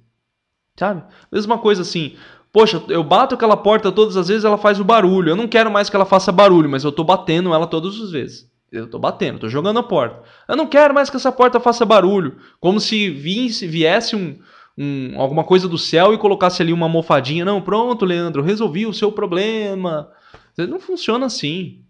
Sabe? 0.76 1.04
Mesma 1.30 1.58
coisa 1.58 1.82
assim, 1.82 2.16
Poxa, 2.54 2.80
eu 2.88 3.02
bato 3.02 3.34
aquela 3.34 3.56
porta 3.56 3.90
todas 3.90 4.16
as 4.16 4.28
vezes, 4.28 4.44
ela 4.44 4.56
faz 4.56 4.78
o 4.78 4.84
barulho. 4.84 5.30
Eu 5.30 5.34
não 5.34 5.48
quero 5.48 5.72
mais 5.72 5.90
que 5.90 5.96
ela 5.96 6.04
faça 6.04 6.30
barulho, 6.30 6.70
mas 6.70 6.84
eu 6.84 6.92
tô 6.92 7.02
batendo 7.02 7.52
ela 7.52 7.66
todas 7.66 8.00
as 8.00 8.12
vezes. 8.12 8.48
Eu 8.70 8.88
tô 8.88 8.96
batendo, 8.96 9.40
tô 9.40 9.48
jogando 9.48 9.80
a 9.80 9.82
porta. 9.82 10.22
Eu 10.48 10.56
não 10.56 10.68
quero 10.68 10.94
mais 10.94 11.10
que 11.10 11.16
essa 11.16 11.32
porta 11.32 11.58
faça 11.58 11.84
barulho. 11.84 12.36
Como 12.60 12.78
se 12.78 13.10
viesse, 13.10 13.66
viesse 13.66 14.14
um, 14.14 14.38
um, 14.78 15.20
alguma 15.20 15.42
coisa 15.42 15.66
do 15.66 15.76
céu 15.76 16.14
e 16.14 16.18
colocasse 16.18 16.62
ali 16.62 16.72
uma 16.72 16.86
almofadinha. 16.86 17.44
Não, 17.44 17.60
pronto, 17.60 18.04
Leandro, 18.04 18.40
resolvi 18.40 18.86
o 18.86 18.94
seu 18.94 19.10
problema. 19.10 20.08
Não 20.56 20.80
funciona 20.80 21.26
assim. 21.26 21.84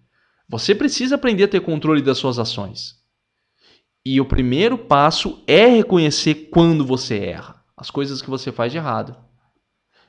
Você 0.49 0.75
precisa 0.75 1.15
aprender 1.15 1.45
a 1.45 1.49
ter 1.49 1.61
controle 1.61 2.03
das 2.03 2.19
suas 2.19 2.39
ações. 2.39 3.03
E 4.05 4.21
o 4.21 4.27
primeiro 4.27 4.77
passo 4.77 5.43
é 5.47 5.67
reconhecer 5.67 6.49
quando 6.51 6.85
você 6.85 7.19
erra, 7.19 7.65
as 7.77 7.91
coisas 7.91 8.21
que 8.21 8.29
você 8.29 8.53
faz 8.53 8.71
de 8.71 8.79
errado. 8.79 9.17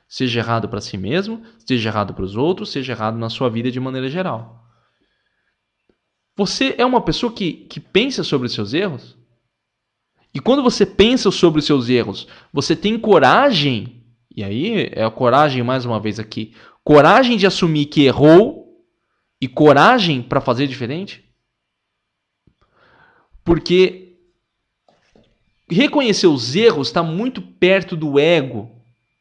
Seja 0.08 0.40
errado 0.40 0.68
para 0.68 0.80
si 0.80 0.98
mesmo, 0.98 1.42
seja 1.66 1.88
errado 1.88 2.14
para 2.14 2.24
os 2.24 2.36
outros, 2.36 2.70
seja 2.70 2.92
errado 2.92 3.16
na 3.16 3.30
sua 3.30 3.48
vida 3.48 3.70
de 3.70 3.80
maneira 3.80 4.08
geral. 4.08 4.64
Você 6.36 6.74
é 6.76 6.84
uma 6.84 7.00
pessoa 7.00 7.32
que, 7.32 7.52
que 7.52 7.80
pensa 7.80 8.22
sobre 8.22 8.46
os 8.46 8.52
seus 8.52 8.74
erros? 8.74 9.16
E 10.34 10.38
quando 10.38 10.62
você 10.62 10.84
pensa 10.84 11.30
sobre 11.30 11.60
os 11.60 11.64
seus 11.64 11.88
erros, 11.88 12.28
você 12.52 12.76
tem 12.76 12.98
coragem, 12.98 13.95
e 14.36 14.44
aí 14.44 14.90
é 14.92 15.02
a 15.02 15.10
coragem 15.10 15.62
mais 15.62 15.86
uma 15.86 15.98
vez 15.98 16.20
aqui, 16.20 16.54
coragem 16.84 17.38
de 17.38 17.46
assumir 17.46 17.86
que 17.86 18.04
errou 18.04 18.84
e 19.40 19.48
coragem 19.48 20.22
para 20.22 20.42
fazer 20.42 20.66
diferente? 20.66 21.24
Porque 23.42 24.18
reconhecer 25.70 26.26
os 26.26 26.54
erros 26.54 26.88
está 26.88 27.02
muito 27.02 27.40
perto 27.40 27.96
do 27.96 28.18
ego, 28.18 28.70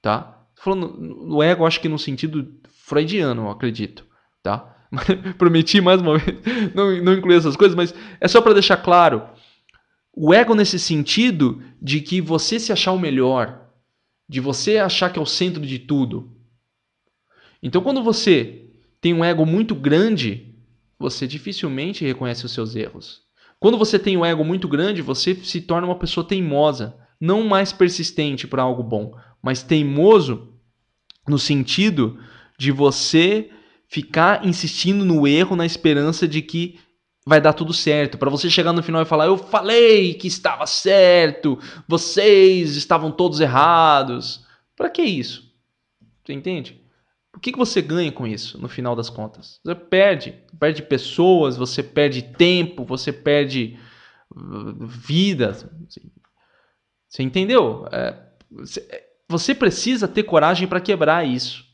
tá? 0.02 0.46
Falando 0.56 0.98
no 0.98 1.42
ego, 1.42 1.66
acho 1.66 1.80
que 1.80 1.88
no 1.88 1.98
sentido 1.98 2.60
freudiano, 2.86 3.44
eu 3.44 3.50
acredito, 3.50 4.06
tá? 4.44 4.76
Prometi 5.38 5.80
mais 5.80 6.02
uma 6.02 6.18
vez 6.18 6.38
não, 6.76 7.02
não 7.02 7.14
incluir 7.14 7.38
essas 7.38 7.56
coisas, 7.56 7.76
mas 7.76 7.94
é 8.20 8.28
só 8.28 8.42
para 8.42 8.54
deixar 8.54 8.78
claro. 8.78 9.24
O 10.14 10.34
ego 10.34 10.56
nesse 10.56 10.80
sentido 10.80 11.62
de 11.82 12.02
que 12.02 12.22
você 12.22 12.60
se 12.60 12.72
achar 12.72 12.92
o 12.94 13.00
melhor, 13.00 13.65
de 14.28 14.40
você 14.40 14.78
achar 14.78 15.12
que 15.12 15.20
é 15.20 15.22
o 15.22 15.26
centro 15.26 15.66
de 15.66 15.80
tudo. 15.80 16.32
Então, 17.62 17.82
quando 17.82 18.04
você 18.04 18.70
tem 19.00 19.14
um 19.14 19.24
ego 19.24 19.46
muito 19.46 19.76
grande, 19.76 20.56
você 20.98 21.28
dificilmente 21.28 22.06
reconhece 22.06 22.46
os 22.46 22.52
seus 22.52 22.76
erros. 22.76 23.22
Quando 23.60 23.78
você 23.78 23.98
tem 23.98 24.18
um 24.18 24.26
ego 24.26 24.44
muito 24.44 24.68
grande, 24.68 25.02
você 25.02 25.36
se 25.36 25.62
torna 25.62 25.88
uma 25.88 25.98
pessoa 25.98 26.28
teimosa, 26.28 26.96
não 27.20 27.44
mais 27.44 27.72
persistente 27.72 28.48
para 28.48 28.64
algo 28.64 28.84
bom, 28.84 29.16
mas 29.42 29.64
teimoso 29.64 30.54
no 31.28 31.40
sentido 31.40 32.20
de 32.58 32.72
você 32.72 33.50
ficar 33.88 34.46
insistindo 34.46 35.06
no 35.06 35.28
erro 35.28 35.56
na 35.56 35.66
esperança 35.66 36.28
de 36.28 36.42
que 36.42 36.80
vai 37.26 37.42
dar 37.42 37.54
tudo 37.54 37.74
certo, 37.74 38.18
para 38.18 38.30
você 38.30 38.50
chegar 38.50 38.74
no 38.74 38.84
final 38.84 39.02
e 39.02 39.06
falar: 39.06 39.26
"Eu 39.26 39.38
falei 39.38 40.14
que 40.14 40.28
estava 40.28 40.66
certo, 40.68 41.60
vocês 41.88 42.76
estavam 42.76 43.12
todos 43.12 43.40
errados". 43.40 44.46
Para 44.76 44.90
que 44.90 45.02
isso? 45.02 45.52
Você 46.24 46.34
entende? 46.34 46.82
O 47.36 47.40
que, 47.40 47.52
que 47.52 47.58
você 47.58 47.82
ganha 47.82 48.12
com 48.12 48.26
isso, 48.26 48.60
no 48.62 48.70
final 48.70 48.96
das 48.96 49.10
contas? 49.10 49.60
Você 49.64 49.76
perde. 49.76 50.36
Perde 50.58 50.82
pessoas, 50.82 51.58
você 51.58 51.84
perde 51.84 52.22
tempo, 52.22 52.86
você 52.86 53.12
perde 53.12 53.78
uh, 54.34 54.88
vida. 54.88 55.54
Você 57.08 57.24
entendeu? 57.24 57.88
É, 57.92 58.16
você 59.28 59.54
precisa 59.54 60.08
ter 60.08 60.24
coragem 60.24 60.68
para 60.68 60.80
quebrar 60.80 61.28
isso. 61.28 61.66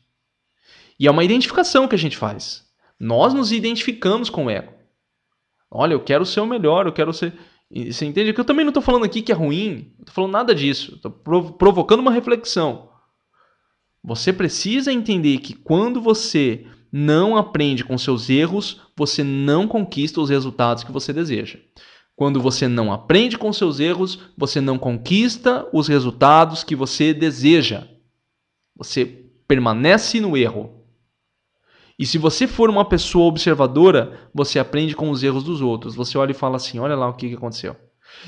E 0.98 1.06
é 1.06 1.10
uma 1.10 1.24
identificação 1.24 1.86
que 1.86 1.94
a 1.94 1.98
gente 1.98 2.16
faz. 2.16 2.68
Nós 2.98 3.32
nos 3.32 3.52
identificamos 3.52 4.28
com 4.28 4.46
o 4.46 4.50
ego. 4.50 4.72
Olha, 5.74 5.94
eu 5.94 6.00
quero 6.00 6.26
ser 6.26 6.40
o 6.40 6.46
melhor, 6.46 6.86
eu 6.86 6.92
quero 6.92 7.14
ser. 7.14 7.32
Você 7.70 8.04
entende? 8.04 8.34
Que 8.34 8.40
eu 8.40 8.44
também 8.44 8.64
não 8.64 8.70
estou 8.70 8.82
falando 8.82 9.04
aqui 9.04 9.22
que 9.22 9.32
é 9.32 9.34
ruim, 9.34 9.92
não 9.96 10.02
estou 10.02 10.14
falando 10.14 10.32
nada 10.32 10.54
disso. 10.54 10.96
Estou 10.96 11.10
provocando 11.10 12.00
uma 12.00 12.12
reflexão. 12.12 12.90
Você 14.04 14.32
precisa 14.32 14.92
entender 14.92 15.38
que 15.38 15.54
quando 15.54 16.00
você 16.00 16.66
não 16.92 17.36
aprende 17.36 17.84
com 17.84 17.96
seus 17.96 18.28
erros, 18.28 18.82
você 18.94 19.24
não 19.24 19.66
conquista 19.66 20.20
os 20.20 20.28
resultados 20.28 20.84
que 20.84 20.92
você 20.92 21.10
deseja. 21.10 21.58
Quando 22.14 22.38
você 22.38 22.68
não 22.68 22.92
aprende 22.92 23.38
com 23.38 23.50
seus 23.50 23.80
erros, 23.80 24.18
você 24.36 24.60
não 24.60 24.78
conquista 24.78 25.66
os 25.72 25.88
resultados 25.88 26.62
que 26.62 26.76
você 26.76 27.14
deseja. 27.14 27.88
Você 28.76 29.06
permanece 29.48 30.20
no 30.20 30.36
erro. 30.36 30.81
E 32.02 32.06
se 32.06 32.18
você 32.18 32.48
for 32.48 32.68
uma 32.68 32.84
pessoa 32.84 33.26
observadora, 33.26 34.18
você 34.34 34.58
aprende 34.58 34.96
com 34.96 35.08
os 35.08 35.22
erros 35.22 35.44
dos 35.44 35.60
outros. 35.60 35.94
Você 35.94 36.18
olha 36.18 36.32
e 36.32 36.34
fala 36.34 36.56
assim: 36.56 36.80
olha 36.80 36.96
lá 36.96 37.08
o 37.08 37.14
que 37.14 37.32
aconteceu. 37.32 37.76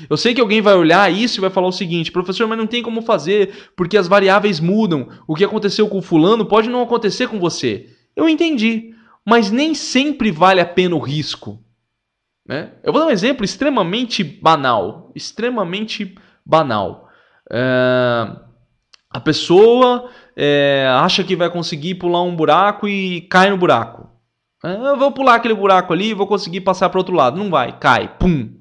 Eu 0.09 0.15
sei 0.15 0.33
que 0.33 0.39
alguém 0.39 0.61
vai 0.61 0.75
olhar 0.75 1.11
isso 1.11 1.37
e 1.37 1.41
vai 1.41 1.49
falar 1.49 1.67
o 1.67 1.73
seguinte, 1.73 2.09
professor, 2.09 2.47
mas 2.47 2.57
não 2.57 2.67
tem 2.67 2.81
como 2.81 3.01
fazer, 3.01 3.69
porque 3.75 3.97
as 3.97 4.07
variáveis 4.07 4.61
mudam. 4.61 5.09
O 5.27 5.35
que 5.35 5.43
aconteceu 5.43 5.89
com 5.89 5.97
o 5.97 6.01
fulano 6.01 6.45
pode 6.45 6.69
não 6.69 6.81
acontecer 6.81 7.27
com 7.27 7.37
você. 7.37 7.89
Eu 8.15 8.29
entendi, 8.29 8.95
mas 9.27 9.51
nem 9.51 9.75
sempre 9.75 10.31
vale 10.31 10.61
a 10.61 10.65
pena 10.65 10.95
o 10.95 10.99
risco. 10.99 11.61
Né? 12.47 12.75
Eu 12.81 12.93
vou 12.93 13.01
dar 13.01 13.09
um 13.09 13.11
exemplo 13.11 13.43
extremamente 13.43 14.23
banal. 14.23 15.11
Extremamente 15.13 16.15
banal. 16.45 17.09
É... 17.51 18.37
A 19.09 19.19
pessoa 19.19 20.09
é... 20.35 20.87
acha 20.89 21.23
que 21.23 21.35
vai 21.35 21.49
conseguir 21.49 21.95
pular 21.95 22.23
um 22.23 22.35
buraco 22.35 22.87
e 22.87 23.21
cai 23.21 23.49
no 23.49 23.57
buraco. 23.57 24.09
É, 24.63 24.73
eu 24.73 24.97
vou 24.97 25.11
pular 25.11 25.35
aquele 25.35 25.53
buraco 25.53 25.93
ali 25.93 26.09
e 26.09 26.13
vou 26.13 26.25
conseguir 26.25 26.61
passar 26.61 26.89
para 26.89 26.99
outro 26.99 27.15
lado. 27.15 27.37
Não 27.37 27.49
vai, 27.51 27.77
cai, 27.77 28.17
pum. 28.17 28.51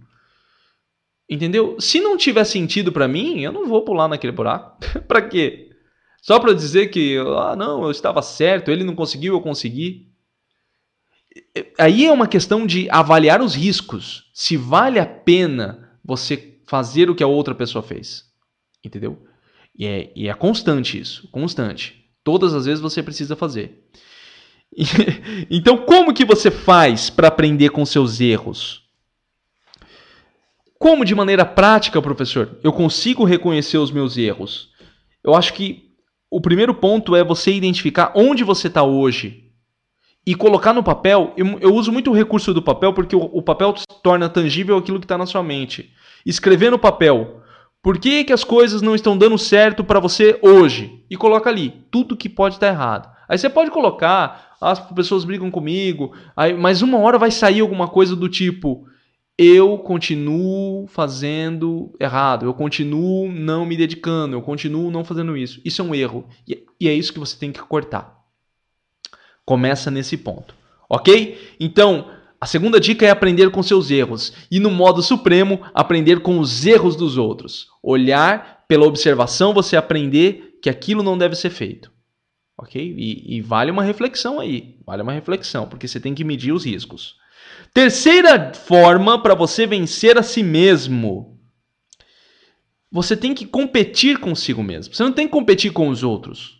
Entendeu? 1.28 1.76
Se 1.80 2.00
não 2.00 2.16
tiver 2.16 2.44
sentido 2.44 2.92
para 2.92 3.08
mim, 3.08 3.40
eu 3.40 3.50
não 3.50 3.66
vou 3.66 3.82
pular 3.82 4.06
naquele 4.06 4.32
buraco. 4.32 4.78
para 5.08 5.22
quê? 5.22 5.70
Só 6.20 6.38
para 6.38 6.54
dizer 6.54 6.88
que, 6.88 7.18
ah, 7.38 7.56
não, 7.56 7.84
eu 7.84 7.90
estava 7.90 8.22
certo, 8.22 8.70
ele 8.70 8.84
não 8.84 8.94
conseguiu, 8.94 9.34
eu 9.34 9.40
consegui. 9.40 10.08
Aí 11.78 12.06
é 12.06 12.12
uma 12.12 12.26
questão 12.26 12.66
de 12.66 12.88
avaliar 12.90 13.40
os 13.40 13.54
riscos. 13.54 14.30
Se 14.32 14.56
vale 14.56 14.98
a 14.98 15.06
pena 15.06 15.98
você 16.04 16.58
fazer 16.66 17.10
o 17.10 17.14
que 17.14 17.22
a 17.22 17.26
outra 17.26 17.54
pessoa 17.54 17.82
fez. 17.82 18.24
Entendeu? 18.84 19.26
E 19.76 19.86
é, 19.86 20.12
e 20.14 20.28
é 20.28 20.34
constante 20.34 20.98
isso, 20.98 21.28
constante. 21.30 22.04
Todas 22.22 22.54
as 22.54 22.66
vezes 22.66 22.80
você 22.80 23.02
precisa 23.02 23.34
fazer. 23.34 23.84
então, 25.50 25.78
como 25.78 26.14
que 26.14 26.24
você 26.24 26.50
faz 26.50 27.10
para 27.10 27.28
aprender 27.28 27.70
com 27.70 27.84
seus 27.84 28.20
erros? 28.20 28.82
Como 30.78 31.04
de 31.04 31.14
maneira 31.14 31.44
prática, 31.44 32.00
professor, 32.02 32.58
eu 32.62 32.72
consigo 32.72 33.24
reconhecer 33.24 33.78
os 33.78 33.90
meus 33.90 34.16
erros? 34.16 34.70
Eu 35.22 35.34
acho 35.34 35.54
que 35.54 35.90
o 36.30 36.40
primeiro 36.40 36.74
ponto 36.74 37.14
é 37.14 37.24
você 37.24 37.52
identificar 37.52 38.12
onde 38.14 38.42
você 38.42 38.66
está 38.66 38.82
hoje 38.82 39.44
e 40.26 40.34
colocar 40.34 40.72
no 40.72 40.82
papel. 40.82 41.32
Eu, 41.36 41.58
eu, 41.60 41.74
uso 41.74 41.92
muito 41.92 42.10
o 42.10 42.14
recurso 42.14 42.52
do 42.52 42.62
papel 42.62 42.92
porque 42.92 43.14
o, 43.14 43.20
o 43.20 43.42
papel 43.42 43.74
torna 44.02 44.28
tangível 44.28 44.76
aquilo 44.76 44.98
que 44.98 45.04
está 45.04 45.16
na 45.16 45.26
sua 45.26 45.42
mente. 45.42 45.90
Escrever 46.26 46.70
no 46.70 46.78
papel. 46.78 47.42
Por 47.84 47.98
que, 47.98 48.24
que 48.24 48.32
as 48.32 48.42
coisas 48.42 48.80
não 48.80 48.94
estão 48.94 49.14
dando 49.14 49.36
certo 49.36 49.84
para 49.84 50.00
você 50.00 50.38
hoje? 50.40 51.04
E 51.10 51.18
coloca 51.18 51.50
ali 51.50 51.84
tudo 51.90 52.16
que 52.16 52.30
pode 52.30 52.54
estar 52.54 52.68
tá 52.68 52.72
errado. 52.72 53.14
Aí 53.28 53.36
você 53.36 53.50
pode 53.50 53.70
colocar, 53.70 54.56
as 54.58 54.80
pessoas 54.80 55.22
brigam 55.22 55.50
comigo, 55.50 56.14
aí, 56.34 56.54
mas 56.54 56.80
uma 56.80 56.96
hora 56.98 57.18
vai 57.18 57.30
sair 57.30 57.60
alguma 57.60 57.86
coisa 57.86 58.16
do 58.16 58.26
tipo 58.26 58.86
eu 59.36 59.76
continuo 59.78 60.86
fazendo 60.86 61.92
errado, 62.00 62.46
eu 62.46 62.54
continuo 62.54 63.30
não 63.30 63.66
me 63.66 63.76
dedicando, 63.76 64.34
eu 64.34 64.40
continuo 64.40 64.90
não 64.90 65.04
fazendo 65.04 65.36
isso. 65.36 65.60
Isso 65.64 65.82
é 65.82 65.84
um 65.84 65.94
erro. 65.94 66.26
E 66.80 66.88
é 66.88 66.94
isso 66.94 67.12
que 67.12 67.18
você 67.18 67.36
tem 67.36 67.52
que 67.52 67.60
cortar. 67.60 68.16
Começa 69.44 69.90
nesse 69.90 70.16
ponto. 70.16 70.54
Ok? 70.88 71.38
Então, 71.58 72.08
a 72.44 72.46
segunda 72.46 72.78
dica 72.78 73.06
é 73.06 73.08
aprender 73.08 73.50
com 73.50 73.62
seus 73.62 73.90
erros. 73.90 74.34
E 74.50 74.60
no 74.60 74.70
modo 74.70 75.00
supremo, 75.02 75.62
aprender 75.72 76.20
com 76.20 76.38
os 76.38 76.66
erros 76.66 76.94
dos 76.94 77.16
outros. 77.16 77.68
Olhar 77.82 78.66
pela 78.68 78.84
observação, 78.84 79.54
você 79.54 79.78
aprender 79.78 80.58
que 80.60 80.68
aquilo 80.68 81.02
não 81.02 81.16
deve 81.16 81.36
ser 81.36 81.48
feito. 81.48 81.90
Ok? 82.58 82.94
E, 82.98 83.36
e 83.38 83.40
vale 83.40 83.70
uma 83.70 83.82
reflexão 83.82 84.38
aí. 84.38 84.76
Vale 84.84 85.02
uma 85.02 85.14
reflexão, 85.14 85.66
porque 85.66 85.88
você 85.88 85.98
tem 85.98 86.14
que 86.14 86.22
medir 86.22 86.52
os 86.52 86.66
riscos. 86.66 87.14
Terceira 87.72 88.52
forma 88.52 89.22
para 89.22 89.34
você 89.34 89.66
vencer 89.66 90.18
a 90.18 90.22
si 90.22 90.42
mesmo. 90.42 91.40
Você 92.92 93.16
tem 93.16 93.32
que 93.32 93.46
competir 93.46 94.18
consigo 94.18 94.62
mesmo. 94.62 94.94
Você 94.94 95.02
não 95.02 95.12
tem 95.12 95.26
que 95.26 95.32
competir 95.32 95.72
com 95.72 95.88
os 95.88 96.02
outros. 96.02 96.58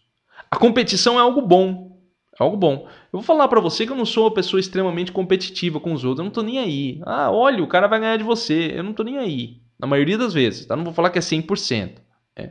A 0.50 0.56
competição 0.56 1.18
é 1.18 1.20
algo 1.20 1.42
bom. 1.42 2.00
É 2.40 2.42
algo 2.42 2.56
bom. 2.56 2.88
Eu 3.14 3.20
vou 3.20 3.22
falar 3.22 3.46
para 3.46 3.60
você 3.60 3.86
que 3.86 3.92
eu 3.92 3.96
não 3.96 4.04
sou 4.04 4.24
uma 4.24 4.34
pessoa 4.34 4.58
extremamente 4.58 5.12
competitiva 5.12 5.78
com 5.78 5.92
os 5.92 6.02
outros. 6.02 6.18
Eu 6.18 6.24
não 6.24 6.32
tô 6.32 6.42
nem 6.42 6.58
aí. 6.58 7.00
Ah, 7.06 7.30
olha, 7.30 7.62
o 7.62 7.68
cara 7.68 7.86
vai 7.86 8.00
ganhar 8.00 8.16
de 8.16 8.24
você. 8.24 8.72
Eu 8.74 8.82
não 8.82 8.92
tô 8.92 9.04
nem 9.04 9.18
aí. 9.18 9.60
Na 9.78 9.86
maioria 9.86 10.18
das 10.18 10.34
vezes. 10.34 10.66
Tá? 10.66 10.74
Não 10.74 10.82
vou 10.82 10.92
falar 10.92 11.10
que 11.10 11.18
é 11.20 11.22
100%. 11.22 11.92
É. 12.34 12.50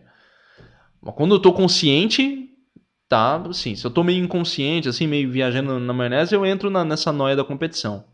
Mas 1.02 1.16
quando 1.16 1.36
eu 1.36 1.40
tô 1.42 1.52
consciente, 1.52 2.50
tá, 3.10 3.44
assim, 3.50 3.76
se 3.76 3.86
eu 3.86 3.92
tô 3.92 4.06
meio 4.06 4.24
inconsciente, 4.24 4.88
assim, 4.88 5.06
meio 5.06 5.30
viajando 5.30 5.78
na 5.82 5.92
maionese, 5.92 6.34
eu 6.34 6.46
entro 6.46 6.70
na, 6.70 6.86
nessa 6.86 7.12
noia 7.12 7.36
da 7.36 7.44
competição. 7.44 8.06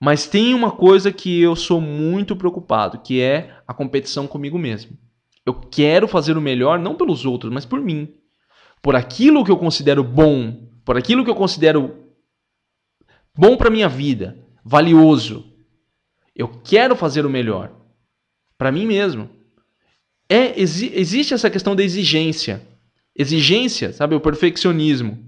Mas 0.00 0.26
tem 0.26 0.54
uma 0.54 0.70
coisa 0.70 1.12
que 1.12 1.42
eu 1.42 1.54
sou 1.54 1.78
muito 1.78 2.34
preocupado, 2.34 3.00
que 3.00 3.20
é 3.20 3.54
a 3.68 3.74
competição 3.74 4.26
comigo 4.26 4.58
mesmo. 4.58 4.96
Eu 5.44 5.52
quero 5.52 6.08
fazer 6.08 6.38
o 6.38 6.40
melhor 6.40 6.78
não 6.78 6.94
pelos 6.94 7.26
outros, 7.26 7.52
mas 7.52 7.66
por 7.66 7.82
mim. 7.82 8.14
Por 8.82 8.96
aquilo 8.96 9.44
que 9.44 9.50
eu 9.50 9.56
considero 9.56 10.02
bom, 10.02 10.68
por 10.84 10.98
aquilo 10.98 11.24
que 11.24 11.30
eu 11.30 11.34
considero 11.36 11.96
bom 13.34 13.56
para 13.56 13.70
minha 13.70 13.88
vida, 13.88 14.36
valioso. 14.64 15.46
Eu 16.34 16.48
quero 16.48 16.96
fazer 16.96 17.24
o 17.24 17.30
melhor 17.30 17.72
para 18.58 18.72
mim 18.72 18.86
mesmo. 18.86 19.30
É 20.28 20.60
exi 20.60 20.92
existe 20.94 21.32
essa 21.34 21.50
questão 21.50 21.74
da 21.76 21.82
exigência. 21.82 22.62
Exigência, 23.14 23.92
sabe, 23.92 24.14
o 24.14 24.20
perfeccionismo. 24.20 25.18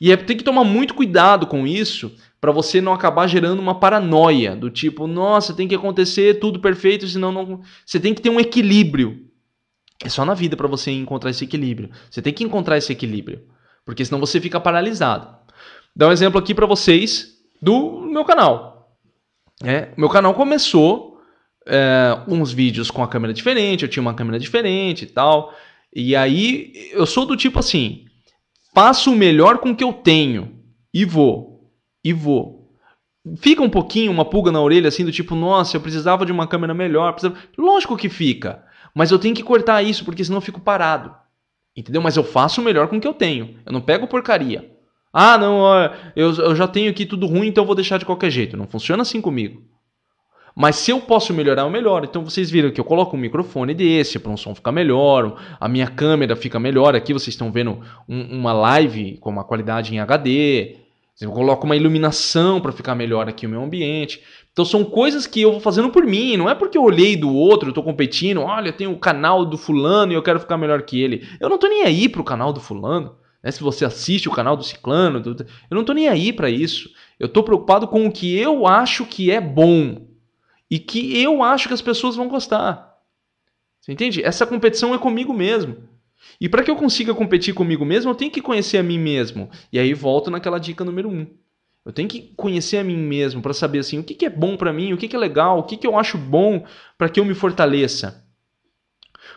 E 0.00 0.12
é, 0.12 0.16
tem 0.16 0.36
que 0.36 0.44
tomar 0.44 0.64
muito 0.64 0.94
cuidado 0.94 1.46
com 1.46 1.66
isso 1.66 2.14
para 2.40 2.52
você 2.52 2.80
não 2.80 2.92
acabar 2.92 3.26
gerando 3.26 3.58
uma 3.58 3.80
paranoia 3.80 4.54
do 4.54 4.70
tipo, 4.70 5.06
nossa, 5.06 5.52
tem 5.52 5.66
que 5.66 5.74
acontecer 5.74 6.38
tudo 6.38 6.60
perfeito, 6.60 7.06
senão 7.06 7.32
não. 7.32 7.60
Você 7.84 7.98
tem 7.98 8.14
que 8.14 8.22
ter 8.22 8.30
um 8.30 8.40
equilíbrio. 8.40 9.27
É 10.04 10.08
só 10.08 10.24
na 10.24 10.34
vida 10.34 10.56
para 10.56 10.68
você 10.68 10.90
encontrar 10.90 11.30
esse 11.30 11.44
equilíbrio. 11.44 11.90
Você 12.10 12.22
tem 12.22 12.32
que 12.32 12.44
encontrar 12.44 12.78
esse 12.78 12.92
equilíbrio, 12.92 13.42
porque 13.84 14.04
senão 14.04 14.20
você 14.20 14.40
fica 14.40 14.60
paralisado. 14.60 15.36
Dá 15.94 16.08
um 16.08 16.12
exemplo 16.12 16.38
aqui 16.38 16.54
para 16.54 16.66
vocês 16.66 17.38
do 17.60 18.00
meu 18.02 18.24
canal. 18.24 18.96
É, 19.64 19.88
meu 19.96 20.08
canal 20.08 20.34
começou 20.34 21.20
é, 21.66 22.16
uns 22.28 22.52
vídeos 22.52 22.90
com 22.90 23.02
a 23.02 23.08
câmera 23.08 23.34
diferente, 23.34 23.82
eu 23.82 23.88
tinha 23.88 24.00
uma 24.00 24.14
câmera 24.14 24.38
diferente 24.38 25.02
e 25.02 25.06
tal. 25.06 25.52
E 25.94 26.14
aí 26.14 26.72
eu 26.92 27.06
sou 27.06 27.26
do 27.26 27.36
tipo 27.36 27.58
assim, 27.58 28.04
faço 28.72 29.12
o 29.12 29.16
melhor 29.16 29.58
com 29.58 29.70
o 29.70 29.76
que 29.76 29.82
eu 29.82 29.92
tenho 29.92 30.62
e 30.94 31.04
vou, 31.04 31.72
e 32.04 32.12
vou. 32.12 32.72
Fica 33.36 33.62
um 33.62 33.68
pouquinho 33.68 34.12
uma 34.12 34.24
pulga 34.24 34.52
na 34.52 34.60
orelha 34.60 34.88
assim 34.88 35.04
do 35.04 35.12
tipo, 35.12 35.34
nossa, 35.34 35.76
eu 35.76 35.80
precisava 35.80 36.24
de 36.24 36.32
uma 36.32 36.46
câmera 36.46 36.72
melhor. 36.72 37.12
Precisava... 37.12 37.38
Lógico 37.58 37.96
que 37.96 38.08
fica, 38.08 38.64
mas 38.94 39.10
eu 39.10 39.18
tenho 39.18 39.34
que 39.34 39.42
cortar 39.42 39.82
isso 39.82 40.04
porque 40.04 40.24
senão 40.24 40.38
eu 40.38 40.42
fico 40.42 40.60
parado. 40.60 41.14
Entendeu? 41.76 42.02
Mas 42.02 42.16
eu 42.16 42.24
faço 42.24 42.60
o 42.60 42.64
melhor 42.64 42.88
com 42.88 42.96
o 42.96 43.00
que 43.00 43.06
eu 43.06 43.14
tenho. 43.14 43.56
Eu 43.64 43.72
não 43.72 43.80
pego 43.80 44.08
porcaria. 44.08 44.68
Ah, 45.12 45.38
não, 45.38 45.64
eu, 46.14 46.34
eu 46.34 46.56
já 46.56 46.66
tenho 46.66 46.90
aqui 46.90 47.06
tudo 47.06 47.26
ruim, 47.26 47.48
então 47.48 47.62
eu 47.62 47.66
vou 47.66 47.76
deixar 47.76 47.98
de 47.98 48.04
qualquer 48.04 48.30
jeito. 48.30 48.56
Não 48.56 48.66
funciona 48.66 49.02
assim 49.02 49.20
comigo. 49.20 49.62
Mas 50.60 50.74
se 50.74 50.90
eu 50.90 51.00
posso 51.00 51.32
melhorar, 51.32 51.62
eu 51.62 51.70
melhoro. 51.70 52.04
Então 52.04 52.24
vocês 52.24 52.50
viram 52.50 52.72
que 52.72 52.80
eu 52.80 52.84
coloco 52.84 53.16
um 53.16 53.20
microfone 53.20 53.72
desse 53.72 54.18
para 54.18 54.32
um 54.32 54.36
som 54.36 54.56
ficar 54.56 54.72
melhor, 54.72 55.40
a 55.60 55.68
minha 55.68 55.86
câmera 55.86 56.34
fica 56.34 56.58
melhor. 56.58 56.96
Aqui 56.96 57.12
vocês 57.12 57.28
estão 57.28 57.52
vendo 57.52 57.80
um, 58.08 58.38
uma 58.38 58.52
live 58.52 59.18
com 59.18 59.30
uma 59.30 59.44
qualidade 59.44 59.94
em 59.94 60.00
HD. 60.00 60.87
Eu 61.20 61.32
coloco 61.32 61.66
uma 61.66 61.74
iluminação 61.74 62.60
para 62.60 62.70
ficar 62.70 62.94
melhor 62.94 63.28
aqui 63.28 63.46
o 63.46 63.50
meu 63.50 63.62
ambiente. 63.62 64.22
Então 64.52 64.64
são 64.64 64.84
coisas 64.84 65.26
que 65.26 65.40
eu 65.40 65.52
vou 65.52 65.60
fazendo 65.60 65.90
por 65.90 66.04
mim, 66.04 66.36
não 66.36 66.48
é 66.48 66.54
porque 66.54 66.78
eu 66.78 66.82
olhei 66.82 67.16
do 67.16 67.32
outro, 67.32 67.70
eu 67.70 67.72
tô 67.72 67.82
competindo, 67.82 68.40
olha, 68.40 68.68
eu 68.68 68.72
tenho 68.72 68.92
o 68.92 68.98
canal 68.98 69.44
do 69.44 69.58
fulano 69.58 70.12
e 70.12 70.14
eu 70.14 70.22
quero 70.22 70.38
ficar 70.38 70.56
melhor 70.56 70.82
que 70.82 71.00
ele. 71.00 71.26
Eu 71.40 71.48
não 71.48 71.58
tô 71.58 71.66
nem 71.66 71.82
aí 71.82 72.08
pro 72.08 72.22
canal 72.22 72.52
do 72.52 72.60
fulano. 72.60 73.16
Né? 73.42 73.50
Se 73.50 73.62
você 73.62 73.84
assiste 73.84 74.28
o 74.28 74.32
canal 74.32 74.56
do 74.56 74.62
ciclano, 74.62 75.20
do... 75.20 75.42
eu 75.42 75.74
não 75.74 75.84
tô 75.84 75.92
nem 75.92 76.08
aí 76.08 76.32
para 76.32 76.50
isso. 76.50 76.90
Eu 77.18 77.28
tô 77.28 77.42
preocupado 77.42 77.88
com 77.88 78.06
o 78.06 78.12
que 78.12 78.36
eu 78.36 78.66
acho 78.66 79.04
que 79.04 79.30
é 79.30 79.40
bom 79.40 80.06
e 80.70 80.78
que 80.78 81.20
eu 81.20 81.42
acho 81.42 81.66
que 81.66 81.74
as 81.74 81.82
pessoas 81.82 82.14
vão 82.14 82.28
gostar. 82.28 82.96
Você 83.80 83.92
entende? 83.92 84.22
Essa 84.22 84.46
competição 84.46 84.94
é 84.94 84.98
comigo 84.98 85.32
mesmo. 85.32 85.88
E 86.40 86.48
para 86.48 86.62
que 86.62 86.70
eu 86.70 86.76
consiga 86.76 87.14
competir 87.14 87.54
comigo 87.54 87.84
mesmo, 87.84 88.10
eu 88.10 88.14
tenho 88.14 88.30
que 88.30 88.42
conhecer 88.42 88.78
a 88.78 88.82
mim 88.82 88.98
mesmo. 88.98 89.50
E 89.72 89.78
aí 89.78 89.94
volto 89.94 90.30
naquela 90.30 90.58
dica 90.58 90.84
número 90.84 91.08
um. 91.08 91.26
Eu 91.84 91.92
tenho 91.92 92.08
que 92.08 92.34
conhecer 92.36 92.76
a 92.76 92.84
mim 92.84 92.98
mesmo 92.98 93.40
para 93.40 93.54
saber 93.54 93.78
assim 93.78 93.98
o 93.98 94.04
que, 94.04 94.14
que 94.14 94.26
é 94.26 94.30
bom 94.30 94.56
para 94.56 94.72
mim, 94.72 94.92
o 94.92 94.98
que, 94.98 95.08
que 95.08 95.16
é 95.16 95.18
legal, 95.18 95.58
o 95.58 95.62
que, 95.62 95.76
que 95.76 95.86
eu 95.86 95.98
acho 95.98 96.18
bom 96.18 96.64
para 96.98 97.08
que 97.08 97.18
eu 97.18 97.24
me 97.24 97.34
fortaleça. 97.34 98.24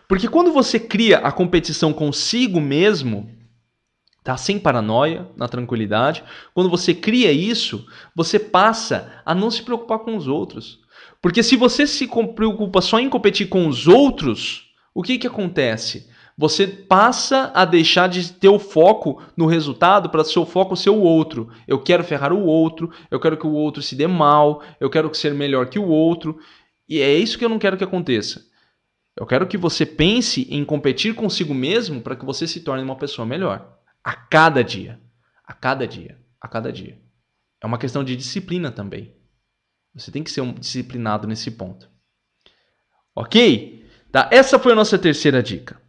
Porque 0.07 0.27
quando 0.27 0.51
você 0.51 0.79
cria 0.79 1.19
a 1.19 1.31
competição 1.31 1.93
consigo 1.93 2.59
mesmo, 2.59 3.29
tá? 4.23 4.35
Sem 4.35 4.59
paranoia, 4.59 5.29
na 5.37 5.47
tranquilidade, 5.47 6.23
quando 6.53 6.69
você 6.69 6.93
cria 6.93 7.31
isso, 7.31 7.87
você 8.13 8.37
passa 8.37 9.21
a 9.25 9.33
não 9.33 9.49
se 9.49 9.63
preocupar 9.63 9.99
com 9.99 10.17
os 10.17 10.27
outros. 10.27 10.81
Porque 11.21 11.41
se 11.41 11.55
você 11.55 11.87
se 11.87 12.09
preocupa 12.35 12.81
só 12.81 12.99
em 12.99 13.09
competir 13.09 13.47
com 13.47 13.67
os 13.67 13.87
outros, 13.87 14.73
o 14.93 15.01
que, 15.01 15.17
que 15.17 15.27
acontece? 15.27 16.10
Você 16.41 16.65
passa 16.65 17.51
a 17.53 17.65
deixar 17.65 18.09
de 18.09 18.33
ter 18.33 18.49
o 18.49 18.57
foco 18.57 19.21
no 19.37 19.45
resultado 19.45 20.09
para 20.09 20.23
seu 20.23 20.43
foco 20.43 20.75
ser 20.75 20.89
o 20.89 20.99
outro. 20.99 21.51
Eu 21.67 21.79
quero 21.79 22.03
ferrar 22.03 22.33
o 22.33 22.43
outro, 22.43 22.91
eu 23.11 23.19
quero 23.19 23.37
que 23.37 23.45
o 23.45 23.53
outro 23.53 23.79
se 23.79 23.95
dê 23.95 24.07
mal, 24.07 24.63
eu 24.79 24.89
quero 24.89 25.13
ser 25.13 25.35
melhor 25.35 25.69
que 25.69 25.77
o 25.77 25.85
outro. 25.87 26.39
E 26.89 26.99
é 26.99 27.13
isso 27.13 27.37
que 27.37 27.45
eu 27.45 27.49
não 27.49 27.59
quero 27.59 27.77
que 27.77 27.83
aconteça. 27.83 28.43
Eu 29.15 29.27
quero 29.27 29.45
que 29.45 29.55
você 29.55 29.85
pense 29.85 30.47
em 30.49 30.65
competir 30.65 31.13
consigo 31.13 31.53
mesmo 31.53 32.01
para 32.01 32.15
que 32.15 32.25
você 32.25 32.47
se 32.47 32.61
torne 32.61 32.83
uma 32.83 32.95
pessoa 32.95 33.23
melhor. 33.23 33.77
A 34.03 34.15
cada 34.15 34.63
dia. 34.63 34.99
A 35.45 35.53
cada 35.53 35.87
dia. 35.87 36.17
A 36.41 36.47
cada 36.47 36.73
dia. 36.73 36.99
É 37.61 37.67
uma 37.67 37.77
questão 37.77 38.03
de 38.03 38.15
disciplina 38.15 38.71
também. 38.71 39.13
Você 39.93 40.09
tem 40.09 40.23
que 40.23 40.31
ser 40.31 40.41
um 40.41 40.53
disciplinado 40.53 41.27
nesse 41.27 41.51
ponto. 41.51 41.87
Ok? 43.15 43.87
Tá? 44.11 44.27
Essa 44.31 44.57
foi 44.57 44.71
a 44.71 44.75
nossa 44.75 44.97
terceira 44.97 45.43
dica. 45.43 45.79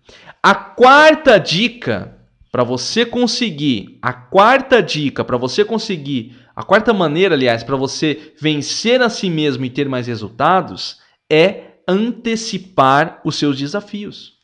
A 0.43 0.55
quarta 0.55 1.38
dica 1.38 2.19
para 2.51 2.65
você 2.65 3.07
conseguir, 3.07 3.99
a 4.03 4.12
quarta 4.12 4.83
dica 4.83 5.25
para 5.25 5.37
você 5.37 5.65
conseguir, 5.65 6.37
a 6.55 6.62
quarta 6.62 6.93
maneira, 6.93 7.35
aliás, 7.35 7.62
para 7.62 7.77
você 7.77 8.35
vencer 8.38 9.01
a 9.01 9.09
si 9.09 9.31
mesmo 9.31 9.65
e 9.65 9.71
ter 9.71 9.88
mais 9.88 10.07
resultados 10.07 11.01
é 11.31 11.79
antecipar 11.88 13.21
os 13.25 13.37
seus 13.37 13.59
desafios. 13.59 14.35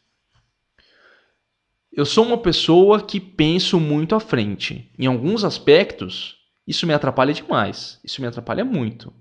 Eu 1.92 2.06
sou 2.06 2.24
uma 2.24 2.38
pessoa 2.38 3.02
que 3.02 3.18
penso 3.18 3.80
muito 3.80 4.14
à 4.14 4.20
frente. 4.20 4.90
Em 4.98 5.06
alguns 5.06 5.44
aspectos, 5.44 6.36
isso 6.66 6.86
me 6.86 6.94
atrapalha 6.94 7.34
demais. 7.34 7.98
Isso 8.04 8.20
me 8.20 8.26
atrapalha 8.26 8.64
muito. 8.64 9.12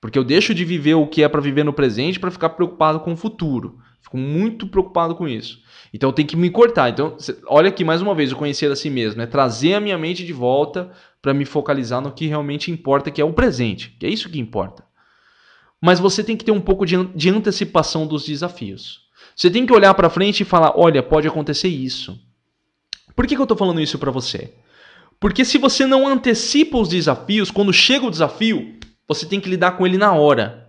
Porque 0.00 0.18
eu 0.18 0.24
deixo 0.24 0.54
de 0.54 0.64
viver 0.64 0.94
o 0.94 1.06
que 1.06 1.22
é 1.22 1.28
para 1.28 1.40
viver 1.40 1.64
no 1.64 1.72
presente 1.72 2.20
para 2.20 2.30
ficar 2.30 2.50
preocupado 2.50 3.00
com 3.00 3.12
o 3.12 3.16
futuro. 3.16 3.78
Fico 4.02 4.16
muito 4.16 4.66
preocupado 4.66 5.14
com 5.14 5.26
isso. 5.26 5.62
Então 5.92 6.12
tenho 6.12 6.28
que 6.28 6.36
me 6.36 6.50
cortar. 6.50 6.90
Então, 6.90 7.16
olha 7.46 7.68
aqui 7.68 7.84
mais 7.84 8.02
uma 8.02 8.14
vez 8.14 8.32
o 8.32 8.36
conhecer 8.36 8.70
a 8.70 8.76
si 8.76 8.90
mesmo, 8.90 9.22
é 9.22 9.26
trazer 9.26 9.74
a 9.74 9.80
minha 9.80 9.98
mente 9.98 10.24
de 10.24 10.32
volta 10.32 10.90
para 11.20 11.34
me 11.34 11.44
focalizar 11.44 12.00
no 12.00 12.12
que 12.12 12.26
realmente 12.26 12.70
importa, 12.70 13.10
que 13.10 13.20
é 13.20 13.24
o 13.24 13.32
presente, 13.32 13.96
que 13.98 14.06
é 14.06 14.08
isso 14.08 14.28
que 14.28 14.38
importa. 14.38 14.84
Mas 15.80 16.00
você 16.00 16.24
tem 16.24 16.36
que 16.36 16.44
ter 16.44 16.52
um 16.52 16.60
pouco 16.60 16.84
de, 16.84 17.02
de 17.14 17.30
antecipação 17.30 18.06
dos 18.06 18.24
desafios. 18.24 19.08
Você 19.34 19.50
tem 19.50 19.64
que 19.64 19.72
olhar 19.72 19.94
para 19.94 20.10
frente 20.10 20.40
e 20.40 20.44
falar: 20.44 20.72
olha, 20.76 21.02
pode 21.02 21.28
acontecer 21.28 21.68
isso. 21.68 22.18
Por 23.14 23.26
que, 23.26 23.34
que 23.34 23.40
eu 23.40 23.44
estou 23.44 23.56
falando 23.56 23.80
isso 23.80 23.98
para 23.98 24.10
você? 24.10 24.54
Porque 25.20 25.44
se 25.44 25.58
você 25.58 25.86
não 25.86 26.06
antecipa 26.06 26.78
os 26.78 26.88
desafios, 26.88 27.50
quando 27.50 27.72
chega 27.72 28.06
o 28.06 28.10
desafio, 28.10 28.76
você 29.06 29.26
tem 29.26 29.40
que 29.40 29.48
lidar 29.48 29.72
com 29.72 29.86
ele 29.86 29.98
na 29.98 30.12
hora. 30.12 30.67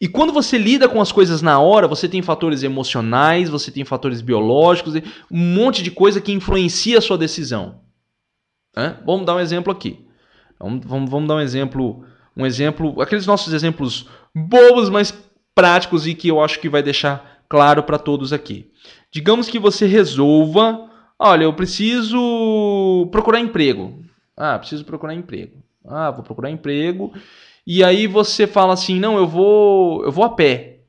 E 0.00 0.08
quando 0.08 0.32
você 0.32 0.58
lida 0.58 0.88
com 0.88 1.00
as 1.00 1.12
coisas 1.12 1.40
na 1.40 1.58
hora, 1.58 1.86
você 1.86 2.08
tem 2.08 2.20
fatores 2.20 2.62
emocionais, 2.62 3.48
você 3.48 3.70
tem 3.70 3.84
fatores 3.84 4.20
biológicos, 4.20 4.94
um 5.30 5.54
monte 5.54 5.82
de 5.82 5.90
coisa 5.90 6.20
que 6.20 6.32
influencia 6.32 6.98
a 6.98 7.02
sua 7.02 7.16
decisão. 7.16 7.80
É? 8.76 8.94
Vamos 9.06 9.24
dar 9.24 9.36
um 9.36 9.40
exemplo 9.40 9.72
aqui. 9.72 10.04
Vamos, 10.58 10.84
vamos, 10.84 11.10
vamos 11.10 11.28
dar 11.28 11.36
um 11.36 11.40
exemplo, 11.40 12.04
um 12.36 12.44
exemplo, 12.44 13.00
aqueles 13.00 13.26
nossos 13.26 13.52
exemplos 13.52 14.08
bobos, 14.34 14.90
mas 14.90 15.14
práticos 15.54 16.06
e 16.06 16.14
que 16.14 16.28
eu 16.28 16.42
acho 16.42 16.58
que 16.58 16.68
vai 16.68 16.82
deixar 16.82 17.42
claro 17.48 17.82
para 17.82 17.98
todos 17.98 18.32
aqui. 18.32 18.70
Digamos 19.12 19.48
que 19.48 19.58
você 19.58 19.86
resolva, 19.86 20.90
olha, 21.18 21.44
eu 21.44 21.52
preciso 21.52 23.08
procurar 23.12 23.38
emprego. 23.38 24.02
Ah, 24.36 24.58
preciso 24.58 24.84
procurar 24.84 25.14
emprego. 25.14 25.62
Ah, 25.86 26.10
vou 26.10 26.24
procurar 26.24 26.50
emprego 26.50 27.12
e 27.66 27.82
aí 27.84 28.06
você 28.06 28.46
fala 28.46 28.74
assim: 28.74 28.98
"Não, 28.98 29.16
eu 29.16 29.26
vou, 29.26 30.04
eu 30.04 30.12
vou 30.12 30.24
a 30.24 30.30
pé". 30.30 30.80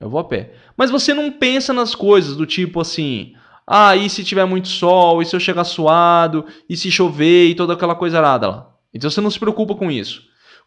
Eu 0.00 0.10
vou 0.10 0.20
a 0.20 0.24
pé. 0.24 0.52
Mas 0.76 0.90
você 0.90 1.14
não 1.14 1.30
pensa 1.30 1.72
nas 1.72 1.94
coisas 1.94 2.36
do 2.36 2.46
tipo 2.46 2.80
assim: 2.80 3.34
"Ah, 3.66 3.96
e 3.96 4.10
se 4.10 4.24
tiver 4.24 4.44
muito 4.44 4.68
sol, 4.68 5.22
e 5.22 5.26
se 5.26 5.34
eu 5.34 5.40
chegar 5.40 5.64
suado, 5.64 6.44
e 6.68 6.76
se 6.76 6.90
chover 6.90 7.48
e 7.48 7.54
toda 7.54 7.72
aquela 7.72 7.94
coisa 7.94 8.18
arada 8.18 8.48
lá". 8.48 8.74
Então 8.92 9.08
você 9.10 9.20
não 9.20 9.30
se 9.30 9.38
preocupa 9.38 9.74
com 9.74 9.90
isso. 9.90 10.22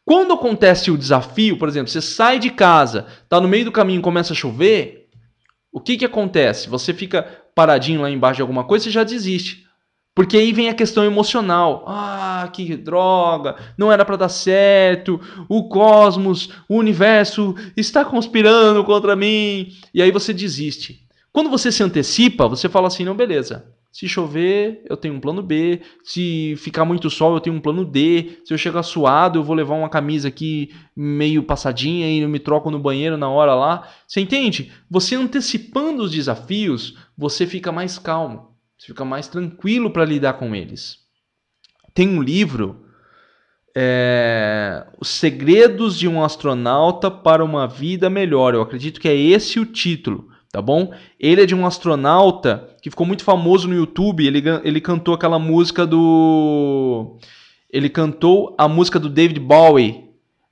Quando 0.07 0.33
acontece 0.33 0.89
o 0.89 0.97
desafio, 0.97 1.57
por 1.57 1.67
exemplo, 1.67 1.91
você 1.91 2.01
sai 2.01 2.39
de 2.39 2.49
casa, 2.49 3.07
tá 3.27 3.41
no 3.41 3.47
meio 3.47 3.65
do 3.65 3.73
caminho, 3.73 4.01
começa 4.01 4.31
a 4.31 4.35
chover, 4.35 5.09
o 5.69 5.81
que 5.81 5.97
que 5.97 6.05
acontece? 6.05 6.69
Você 6.69 6.93
fica 6.93 7.23
paradinho 7.53 8.01
lá 8.01 8.09
embaixo 8.09 8.37
de 8.37 8.41
alguma 8.41 8.63
coisa, 8.63 8.85
você 8.85 8.91
já 8.91 9.03
desiste. 9.03 9.66
Porque 10.17 10.35
aí 10.35 10.51
vem 10.51 10.67
a 10.67 10.73
questão 10.73 11.05
emocional. 11.05 11.85
Ah, 11.85 12.49
que 12.51 12.75
droga, 12.75 13.55
não 13.77 13.91
era 13.91 14.03
para 14.03 14.15
dar 14.15 14.29
certo. 14.29 15.21
O 15.47 15.69
cosmos, 15.69 16.49
o 16.67 16.75
universo 16.75 17.53
está 17.77 18.03
conspirando 18.03 18.83
contra 18.83 19.15
mim. 19.15 19.67
E 19.93 20.01
aí 20.01 20.09
você 20.09 20.33
desiste. 20.33 21.07
Quando 21.31 21.51
você 21.51 21.71
se 21.71 21.83
antecipa, 21.83 22.47
você 22.47 22.67
fala 22.67 22.87
assim: 22.87 23.03
não, 23.03 23.15
beleza. 23.15 23.71
Se 23.91 24.07
chover, 24.07 24.81
eu 24.89 24.97
tenho 24.97 25.13
um 25.13 25.19
plano 25.19 25.43
B. 25.43 25.81
Se 26.03 26.55
ficar 26.57 26.83
muito 26.83 27.11
sol, 27.11 27.35
eu 27.35 27.39
tenho 27.39 27.55
um 27.55 27.61
plano 27.61 27.85
D. 27.85 28.39
Se 28.43 28.51
eu 28.51 28.57
chegar 28.57 28.81
suado, 28.81 29.37
eu 29.37 29.43
vou 29.43 29.55
levar 29.55 29.75
uma 29.75 29.87
camisa 29.87 30.29
aqui 30.29 30.71
meio 30.95 31.43
passadinha 31.43 32.09
e 32.09 32.25
me 32.25 32.39
troco 32.39 32.71
no 32.71 32.79
banheiro 32.79 33.17
na 33.17 33.29
hora 33.29 33.53
lá. 33.53 33.87
Você 34.07 34.19
entende? 34.19 34.71
Você 34.89 35.13
antecipando 35.13 36.01
os 36.01 36.09
desafios, 36.09 36.97
você 37.15 37.45
fica 37.45 37.71
mais 37.71 37.99
calmo. 37.99 38.56
Você 38.77 38.87
fica 38.87 39.03
mais 39.03 39.27
tranquilo 39.27 39.91
para 39.91 40.05
lidar 40.05 40.33
com 40.33 40.55
eles. 40.55 40.97
Tem 41.93 42.07
um 42.07 42.21
livro, 42.21 42.85
é, 43.75 44.85
Os 44.99 45.07
Segredos 45.07 45.97
de 45.97 46.07
um 46.07 46.23
Astronauta 46.23 47.09
para 47.09 47.43
uma 47.43 47.67
Vida 47.67 48.09
Melhor. 48.09 48.53
Eu 48.53 48.61
acredito 48.61 48.99
que 48.99 49.07
é 49.07 49.15
esse 49.15 49.59
o 49.59 49.65
título 49.65 50.29
tá 50.51 50.61
bom? 50.61 50.91
Ele 51.19 51.41
é 51.41 51.45
de 51.45 51.53
um 51.53 51.65
astronauta 51.65 52.75
que 52.81 52.89
ficou 52.89 53.05
muito 53.05 53.23
famoso 53.23 53.67
no 53.67 53.75
YouTube. 53.75 54.25
Ele, 54.25 54.41
ele 54.63 54.81
cantou 54.81 55.13
aquela 55.13 55.37
música 55.37 55.85
do. 55.85 57.17
Ele 57.69 57.89
cantou 57.89 58.55
a 58.57 58.67
música 58.67 58.99
do 58.99 59.09
David 59.09 59.39
Bowie, 59.39 60.05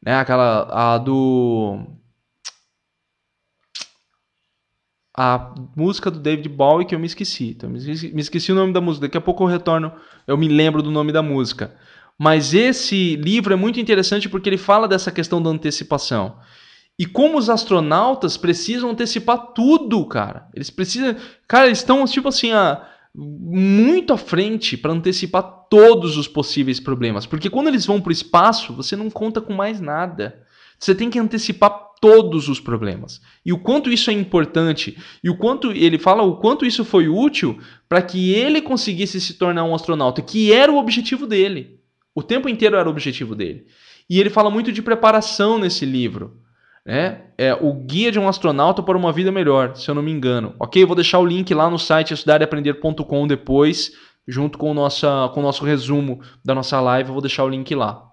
né? 0.03 0.15
Aquela. 0.15 0.93
A 0.93 0.97
do. 0.97 1.79
A 5.17 5.53
música 5.75 6.11
do 6.11 6.19
David 6.19 6.49
Bowie 6.49 6.85
que 6.85 6.93
eu 6.93 6.99
me 6.99 7.05
esqueci. 7.05 7.49
Então, 7.55 7.69
me, 7.69 7.77
esqueci, 7.77 8.13
me 8.13 8.21
esqueci 8.21 8.51
o 8.51 8.55
nome 8.55 8.73
da 8.73 8.81
música. 8.81 9.07
Daqui 9.07 9.17
a 9.17 9.21
pouco 9.21 9.43
eu 9.43 9.47
retorno, 9.47 9.91
eu 10.27 10.37
me 10.37 10.47
lembro 10.47 10.81
do 10.81 10.91
nome 10.91 11.11
da 11.11 11.21
música. 11.21 11.73
Mas 12.17 12.53
esse 12.53 13.15
livro 13.15 13.53
é 13.53 13.55
muito 13.55 13.79
interessante 13.79 14.27
porque 14.27 14.49
ele 14.49 14.57
fala 14.57 14.87
dessa 14.87 15.11
questão 15.11 15.41
da 15.41 15.49
antecipação. 15.49 16.37
E 16.97 17.05
como 17.05 17.37
os 17.37 17.49
astronautas 17.49 18.37
precisam 18.37 18.89
antecipar 18.89 19.37
tudo, 19.53 20.05
cara. 20.05 20.47
Eles 20.53 20.69
precisam. 20.69 21.15
Cara, 21.47 21.67
eles 21.67 21.79
estão, 21.79 22.05
tipo 22.05 22.29
assim, 22.29 22.51
a, 22.51 22.85
muito 23.13 24.13
à 24.13 24.17
frente 24.17 24.77
para 24.77 24.93
antecipar 24.93 25.43
todos 25.69 26.15
os 26.15 26.27
possíveis 26.27 26.79
problemas. 26.79 27.25
Porque 27.25 27.49
quando 27.49 27.67
eles 27.67 27.85
vão 27.85 27.99
para 27.99 28.09
o 28.09 28.13
espaço, 28.13 28.73
você 28.73 28.95
não 28.95 29.09
conta 29.09 29.41
com 29.41 29.53
mais 29.53 29.81
nada. 29.81 30.41
Você 30.79 30.95
tem 30.95 31.09
que 31.09 31.19
antecipar 31.19 31.84
todos 32.05 32.49
os 32.49 32.59
problemas. 32.59 33.21
E 33.45 33.53
o 33.53 33.57
quanto 33.57 33.91
isso 33.91 34.09
é 34.09 34.13
importante, 34.13 34.97
e 35.23 35.29
o 35.29 35.37
quanto 35.37 35.71
ele 35.71 35.97
fala 35.97 36.23
o 36.23 36.37
quanto 36.37 36.65
isso 36.65 36.85
foi 36.85 37.07
útil 37.07 37.59
para 37.87 38.01
que 38.01 38.33
ele 38.33 38.61
conseguisse 38.61 39.19
se 39.19 39.35
tornar 39.35 39.63
um 39.63 39.73
astronauta, 39.73 40.21
que 40.21 40.51
era 40.51 40.71
o 40.71 40.77
objetivo 40.77 41.25
dele. 41.25 41.79
O 42.13 42.21
tempo 42.21 42.47
inteiro 42.49 42.75
era 42.75 42.87
o 42.87 42.91
objetivo 42.91 43.35
dele. 43.35 43.65
E 44.09 44.19
ele 44.19 44.29
fala 44.29 44.51
muito 44.51 44.71
de 44.71 44.81
preparação 44.81 45.57
nesse 45.57 45.85
livro 45.85 46.45
né? 46.85 47.21
É 47.37 47.53
o 47.53 47.73
Guia 47.73 48.11
de 48.11 48.19
um 48.19 48.27
Astronauta 48.27 48.83
para 48.83 48.97
uma 48.97 49.11
Vida 49.11 49.31
Melhor, 49.31 49.75
se 49.75 49.89
eu 49.89 49.95
não 49.95 50.03
me 50.03 50.11
engano. 50.11 50.53
Ok? 50.59 50.85
Vou 50.85 50.95
deixar 50.95 51.17
o 51.17 51.25
link 51.25 51.51
lá 51.53 51.69
no 51.69 51.79
site 51.79 52.13
estudareaprender.com 52.13 53.27
depois, 53.27 53.93
junto 54.27 54.57
com 54.57 54.73
nossa, 54.73 55.29
com 55.33 55.39
o 55.39 55.43
nosso 55.43 55.65
resumo 55.65 56.21
da 56.43 56.53
nossa 56.53 56.79
live, 56.79 57.09
eu 57.09 57.13
vou 57.13 57.21
deixar 57.21 57.43
o 57.43 57.49
link 57.49 57.73
lá. 57.73 58.11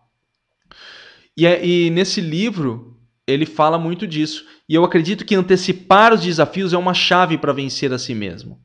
E, 1.37 1.47
é, 1.47 1.65
e 1.65 1.91
nesse 1.91 2.21
livro, 2.21 2.92
ele 3.27 3.47
fala 3.47 3.79
muito 3.79 4.07
disso. 4.07 4.45
E 4.69 4.75
eu 4.75 4.85
acredito 4.85 5.25
que 5.25 5.35
antecipar 5.35 6.13
os 6.13 6.21
desafios 6.21 6.73
é 6.73 6.79
uma 6.79 6.95
chave 6.95 7.39
para 7.39 7.53
vencer 7.53 7.93
a 7.93 7.99
si 7.99 8.15
mesmo. 8.15 8.61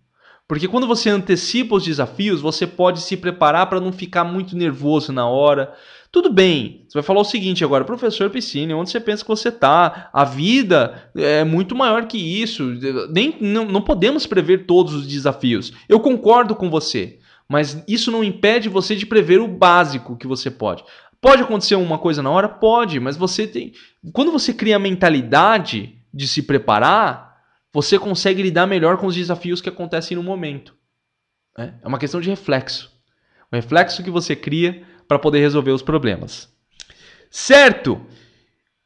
Porque 0.48 0.68
quando 0.68 0.88
você 0.88 1.10
antecipa 1.10 1.76
os 1.76 1.84
desafios, 1.84 2.40
você 2.40 2.66
pode 2.66 3.02
se 3.02 3.18
preparar 3.18 3.68
para 3.68 3.82
não 3.82 3.92
ficar 3.92 4.24
muito 4.24 4.56
nervoso 4.56 5.12
na 5.12 5.28
hora, 5.28 5.74
tudo 6.10 6.32
bem, 6.32 6.86
você 6.88 6.94
vai 6.94 7.04
falar 7.04 7.20
o 7.20 7.26
seguinte 7.26 7.66
agora, 7.66 7.84
professor 7.84 8.30
Piscine, 8.30 8.74
onde 8.74 8.90
você 8.90 9.00
pensa 9.00 9.24
que 9.24 9.30
você 9.30 9.50
está? 9.50 10.10
A 10.14 10.24
vida 10.24 11.12
é 11.16 11.44
muito 11.44 11.76
maior 11.76 12.08
que 12.08 12.18
isso. 12.18 12.64
Nem, 13.12 13.36
não, 13.42 13.66
não 13.66 13.82
podemos 13.82 14.26
prever 14.26 14.66
todos 14.66 14.94
os 14.94 15.06
desafios. 15.06 15.74
Eu 15.90 16.00
concordo 16.00 16.56
com 16.56 16.70
você, 16.70 17.20
mas 17.50 17.84
isso 17.88 18.10
não 18.10 18.24
impede 18.24 18.70
você 18.70 18.96
de 18.96 19.06
prever 19.06 19.42
o 19.42 19.50
básico 19.50 20.16
que 20.16 20.26
você 20.26 20.50
pode. 20.50 20.84
Pode 21.20 21.42
acontecer 21.42 21.76
uma 21.76 21.98
coisa 21.98 22.22
na 22.22 22.30
hora? 22.30 22.48
Pode, 22.48 23.00
mas 23.00 23.18
você 23.18 23.48
tem. 23.48 23.74
Quando 24.14 24.32
você 24.32 24.54
cria 24.54 24.76
a 24.76 24.80
mentalidade 24.80 25.98
de 26.14 26.28
se 26.28 26.44
preparar, 26.44 27.38
você 27.74 28.00
consegue 28.00 28.42
lidar 28.42 28.68
melhor 28.68 28.98
com 28.98 29.08
os 29.08 29.16
desafios 29.16 29.62
que 29.62 29.70
acontecem 29.70 30.16
no 30.16 30.24
momento. 30.24 30.76
É, 31.58 31.74
é 31.82 31.88
uma 31.88 32.00
questão 32.00 32.22
de 32.22 32.30
reflexo. 32.30 32.92
O 33.52 33.56
reflexo 33.56 34.04
que 34.04 34.12
você 34.12 34.36
cria 34.36 34.84
para 35.08 35.20
poder 35.20 35.40
resolver 35.40 35.72
os 35.72 35.82
problemas. 35.82 36.54
Certo? 37.30 38.06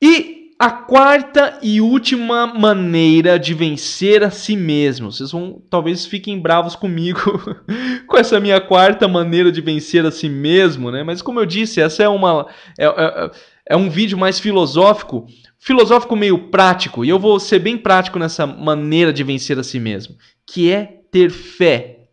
E 0.01 0.40
a 0.61 0.69
quarta 0.69 1.57
e 1.63 1.81
última 1.81 2.45
maneira 2.45 3.39
de 3.39 3.51
vencer 3.51 4.23
a 4.23 4.29
si 4.29 4.55
mesmo. 4.55 5.11
Vocês 5.11 5.31
vão 5.31 5.59
talvez 5.67 6.05
fiquem 6.05 6.39
bravos 6.39 6.75
comigo 6.75 7.19
com 8.05 8.15
essa 8.15 8.39
minha 8.39 8.61
quarta 8.61 9.07
maneira 9.07 9.51
de 9.51 9.59
vencer 9.59 10.05
a 10.05 10.11
si 10.11 10.29
mesmo, 10.29 10.91
né? 10.91 11.01
Mas 11.01 11.19
como 11.19 11.39
eu 11.39 11.47
disse, 11.47 11.81
essa 11.81 12.03
é 12.03 12.07
uma 12.07 12.47
é, 12.77 12.85
é, 12.85 13.31
é 13.69 13.75
um 13.75 13.89
vídeo 13.89 14.19
mais 14.19 14.39
filosófico, 14.39 15.25
filosófico 15.57 16.15
meio 16.15 16.51
prático, 16.51 17.03
e 17.03 17.09
eu 17.09 17.17
vou 17.17 17.39
ser 17.39 17.57
bem 17.57 17.75
prático 17.75 18.19
nessa 18.19 18.45
maneira 18.45 19.11
de 19.11 19.23
vencer 19.23 19.57
a 19.57 19.63
si 19.63 19.79
mesmo, 19.79 20.15
que 20.45 20.71
é 20.71 21.01
ter 21.11 21.31
fé. 21.31 22.05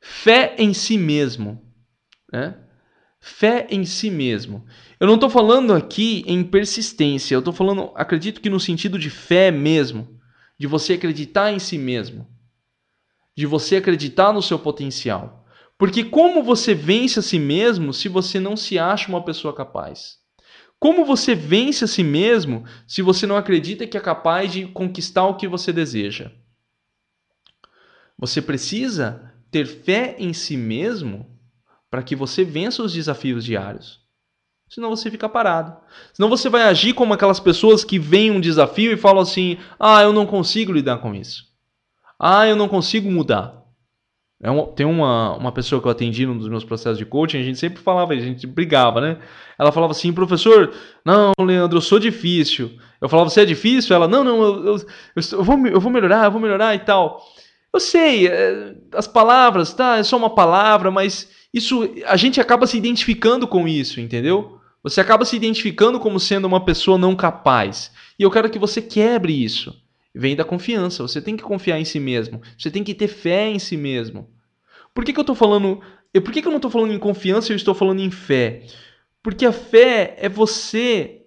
Fé 0.00 0.54
em 0.58 0.72
si 0.72 0.96
mesmo, 0.96 1.60
né? 2.32 2.54
Fé 3.20 3.66
em 3.68 3.84
si 3.84 4.12
mesmo. 4.12 4.64
Eu 5.00 5.06
não 5.06 5.14
estou 5.14 5.30
falando 5.30 5.72
aqui 5.72 6.24
em 6.26 6.42
persistência, 6.42 7.34
eu 7.34 7.38
estou 7.38 7.52
falando, 7.52 7.92
acredito 7.94 8.40
que 8.40 8.50
no 8.50 8.58
sentido 8.58 8.98
de 8.98 9.10
fé 9.10 9.50
mesmo, 9.50 10.18
de 10.58 10.66
você 10.66 10.94
acreditar 10.94 11.52
em 11.52 11.60
si 11.60 11.78
mesmo, 11.78 12.26
de 13.36 13.46
você 13.46 13.76
acreditar 13.76 14.32
no 14.32 14.42
seu 14.42 14.58
potencial. 14.58 15.46
Porque 15.78 16.02
como 16.02 16.42
você 16.42 16.74
vence 16.74 17.20
a 17.20 17.22
si 17.22 17.38
mesmo 17.38 17.94
se 17.94 18.08
você 18.08 18.40
não 18.40 18.56
se 18.56 18.76
acha 18.76 19.08
uma 19.08 19.24
pessoa 19.24 19.54
capaz? 19.54 20.18
Como 20.80 21.04
você 21.04 21.34
vence 21.34 21.84
a 21.84 21.88
si 21.88 22.02
mesmo 22.02 22.64
se 22.84 23.00
você 23.00 23.24
não 23.26 23.36
acredita 23.36 23.86
que 23.86 23.96
é 23.96 24.00
capaz 24.00 24.52
de 24.52 24.66
conquistar 24.66 25.26
o 25.26 25.36
que 25.36 25.46
você 25.46 25.72
deseja? 25.72 26.32
Você 28.18 28.42
precisa 28.42 29.32
ter 29.52 29.66
fé 29.66 30.16
em 30.18 30.32
si 30.32 30.56
mesmo 30.56 31.38
para 31.88 32.02
que 32.02 32.16
você 32.16 32.42
vença 32.42 32.82
os 32.82 32.92
desafios 32.92 33.44
diários. 33.44 34.07
Senão 34.68 34.90
você 34.90 35.10
fica 35.10 35.28
parado. 35.28 35.76
Senão 36.12 36.28
você 36.28 36.48
vai 36.48 36.62
agir 36.62 36.92
como 36.92 37.14
aquelas 37.14 37.40
pessoas 37.40 37.84
que 37.84 37.98
veem 37.98 38.30
um 38.30 38.40
desafio 38.40 38.92
e 38.92 38.96
falam 38.96 39.22
assim: 39.22 39.56
ah, 39.78 40.02
eu 40.02 40.12
não 40.12 40.26
consigo 40.26 40.72
lidar 40.72 40.98
com 40.98 41.14
isso. 41.14 41.44
Ah, 42.18 42.46
eu 42.46 42.56
não 42.56 42.68
consigo 42.68 43.10
mudar. 43.10 43.58
É 44.40 44.48
tem 44.76 44.86
uma, 44.86 45.36
uma 45.36 45.50
pessoa 45.50 45.80
que 45.80 45.88
eu 45.88 45.90
atendi 45.90 46.24
num 46.24 46.38
dos 46.38 46.48
meus 46.48 46.62
processos 46.62 46.96
de 46.96 47.04
coaching, 47.04 47.38
a 47.38 47.42
gente 47.42 47.58
sempre 47.58 47.82
falava, 47.82 48.12
a 48.12 48.16
gente 48.16 48.46
brigava, 48.46 49.00
né? 49.00 49.18
Ela 49.58 49.72
falava 49.72 49.90
assim, 49.90 50.12
professor, 50.12 50.72
não, 51.04 51.32
Leandro, 51.40 51.78
eu 51.78 51.82
sou 51.82 51.98
difícil. 51.98 52.70
Eu 53.00 53.08
falava, 53.08 53.28
você 53.28 53.40
é 53.40 53.44
difícil? 53.44 53.96
Ela, 53.96 54.06
não, 54.06 54.22
não, 54.22 54.42
eu, 54.42 54.66
eu, 54.66 54.76
eu, 55.16 55.42
vou, 55.42 55.66
eu 55.66 55.80
vou 55.80 55.90
melhorar, 55.90 56.26
eu 56.26 56.30
vou 56.30 56.40
melhorar 56.40 56.72
e 56.76 56.78
tal. 56.78 57.20
Eu 57.72 57.80
sei, 57.80 58.28
é, 58.28 58.76
as 58.94 59.08
palavras, 59.08 59.72
tá, 59.72 59.96
é 59.96 60.04
só 60.04 60.16
uma 60.16 60.30
palavra, 60.30 60.88
mas 60.88 61.28
isso 61.52 61.88
a 62.06 62.16
gente 62.16 62.40
acaba 62.40 62.66
se 62.66 62.76
identificando 62.76 63.46
com 63.46 63.66
isso, 63.66 64.00
entendeu? 64.00 64.57
Você 64.88 65.00
acaba 65.00 65.24
se 65.24 65.36
identificando 65.36 66.00
como 66.00 66.18
sendo 66.18 66.46
uma 66.46 66.64
pessoa 66.64 66.98
não 66.98 67.14
capaz. 67.14 67.92
E 68.18 68.22
eu 68.22 68.30
quero 68.30 68.50
que 68.50 68.58
você 68.58 68.80
quebre 68.80 69.32
isso. 69.32 69.80
Vem 70.14 70.34
da 70.34 70.44
confiança. 70.44 71.02
Você 71.02 71.20
tem 71.20 71.36
que 71.36 71.42
confiar 71.42 71.78
em 71.78 71.84
si 71.84 72.00
mesmo. 72.00 72.40
Você 72.56 72.70
tem 72.70 72.82
que 72.82 72.94
ter 72.94 73.08
fé 73.08 73.48
em 73.48 73.58
si 73.58 73.76
mesmo. 73.76 74.28
Por 74.94 75.04
que, 75.04 75.12
que 75.12 75.18
eu 75.18 75.22
estou 75.22 75.36
falando. 75.36 75.80
Por 76.12 76.32
que, 76.32 76.42
que 76.42 76.48
eu 76.48 76.52
não 76.52 76.58
estou 76.58 76.70
falando 76.70 76.92
em 76.92 76.98
confiança 76.98 77.50
e 77.50 77.52
eu 77.52 77.56
estou 77.56 77.74
falando 77.74 78.00
em 78.00 78.10
fé? 78.10 78.62
Porque 79.22 79.44
a 79.44 79.52
fé 79.52 80.16
é 80.18 80.28
você 80.28 81.22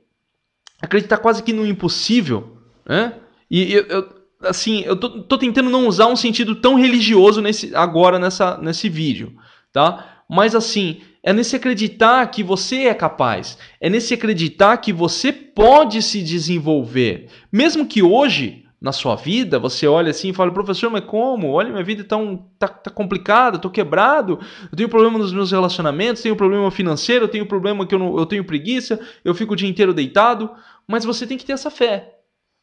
acreditar 0.82 1.17
quase 1.17 1.43
que 1.43 1.54
no 1.54 1.65
impossível. 1.65 2.58
Né? 2.86 3.13
E 3.50 3.74
eu, 3.74 3.84
eu 3.84 4.21
assim, 4.41 4.82
eu 4.82 4.95
tô, 4.95 5.21
tô, 5.24 5.38
tentando 5.38 5.69
não 5.69 5.88
usar 5.88 6.08
um 6.08 6.15
sentido 6.15 6.56
tão 6.56 6.74
religioso 6.76 7.41
nesse, 7.41 7.76
agora 7.76 8.17
nessa, 8.17 8.58
nesse 8.58 8.89
vídeo 8.89 9.38
tá? 9.71 10.24
Mas 10.30 10.56
assim, 10.56 11.02
é 11.23 11.31
nesse 11.34 11.55
acreditar 11.55 12.25
que 12.27 12.43
você 12.43 12.88
é 12.88 12.93
capaz, 12.93 13.57
é 13.79 13.89
nesse 13.89 14.13
acreditar 14.13 14.77
que 14.77 14.91
você 14.91 15.31
pode 15.31 16.01
se 16.01 16.21
desenvolver, 16.21 17.27
mesmo 17.51 17.86
que 17.86 18.01
hoje 18.01 18.65
na 18.81 18.91
sua 18.91 19.15
vida 19.15 19.60
você 19.60 19.86
olha 19.86 20.10
assim 20.10 20.29
e 20.29 20.34
fala, 20.34 20.51
professor, 20.51 20.89
mas 20.89 21.05
como? 21.05 21.51
Olha, 21.51 21.69
minha 21.69 21.84
vida 21.84 22.03
tá, 22.03 22.17
um, 22.17 22.36
tá, 22.57 22.67
tá 22.67 22.89
complicada, 22.89 23.60
tô 23.60 23.69
quebrado, 23.69 24.39
eu 24.71 24.75
tenho 24.75 24.89
problema 24.89 25.19
nos 25.19 25.31
meus 25.31 25.51
relacionamentos, 25.51 26.23
tenho 26.23 26.36
problema 26.36 26.71
financeiro, 26.71 27.27
tenho 27.27 27.45
problema 27.45 27.86
que 27.86 27.93
eu, 27.93 27.99
não, 27.99 28.17
eu 28.17 28.25
tenho 28.25 28.43
preguiça, 28.43 28.99
eu 29.23 29.36
fico 29.36 29.53
o 29.53 29.55
dia 29.55 29.69
inteiro 29.69 29.93
deitado, 29.93 30.49
mas 30.88 31.05
você 31.05 31.27
tem 31.27 31.38
que 31.38 31.45
ter 31.45 31.53
essa 31.53 31.69
fé. 31.69 32.17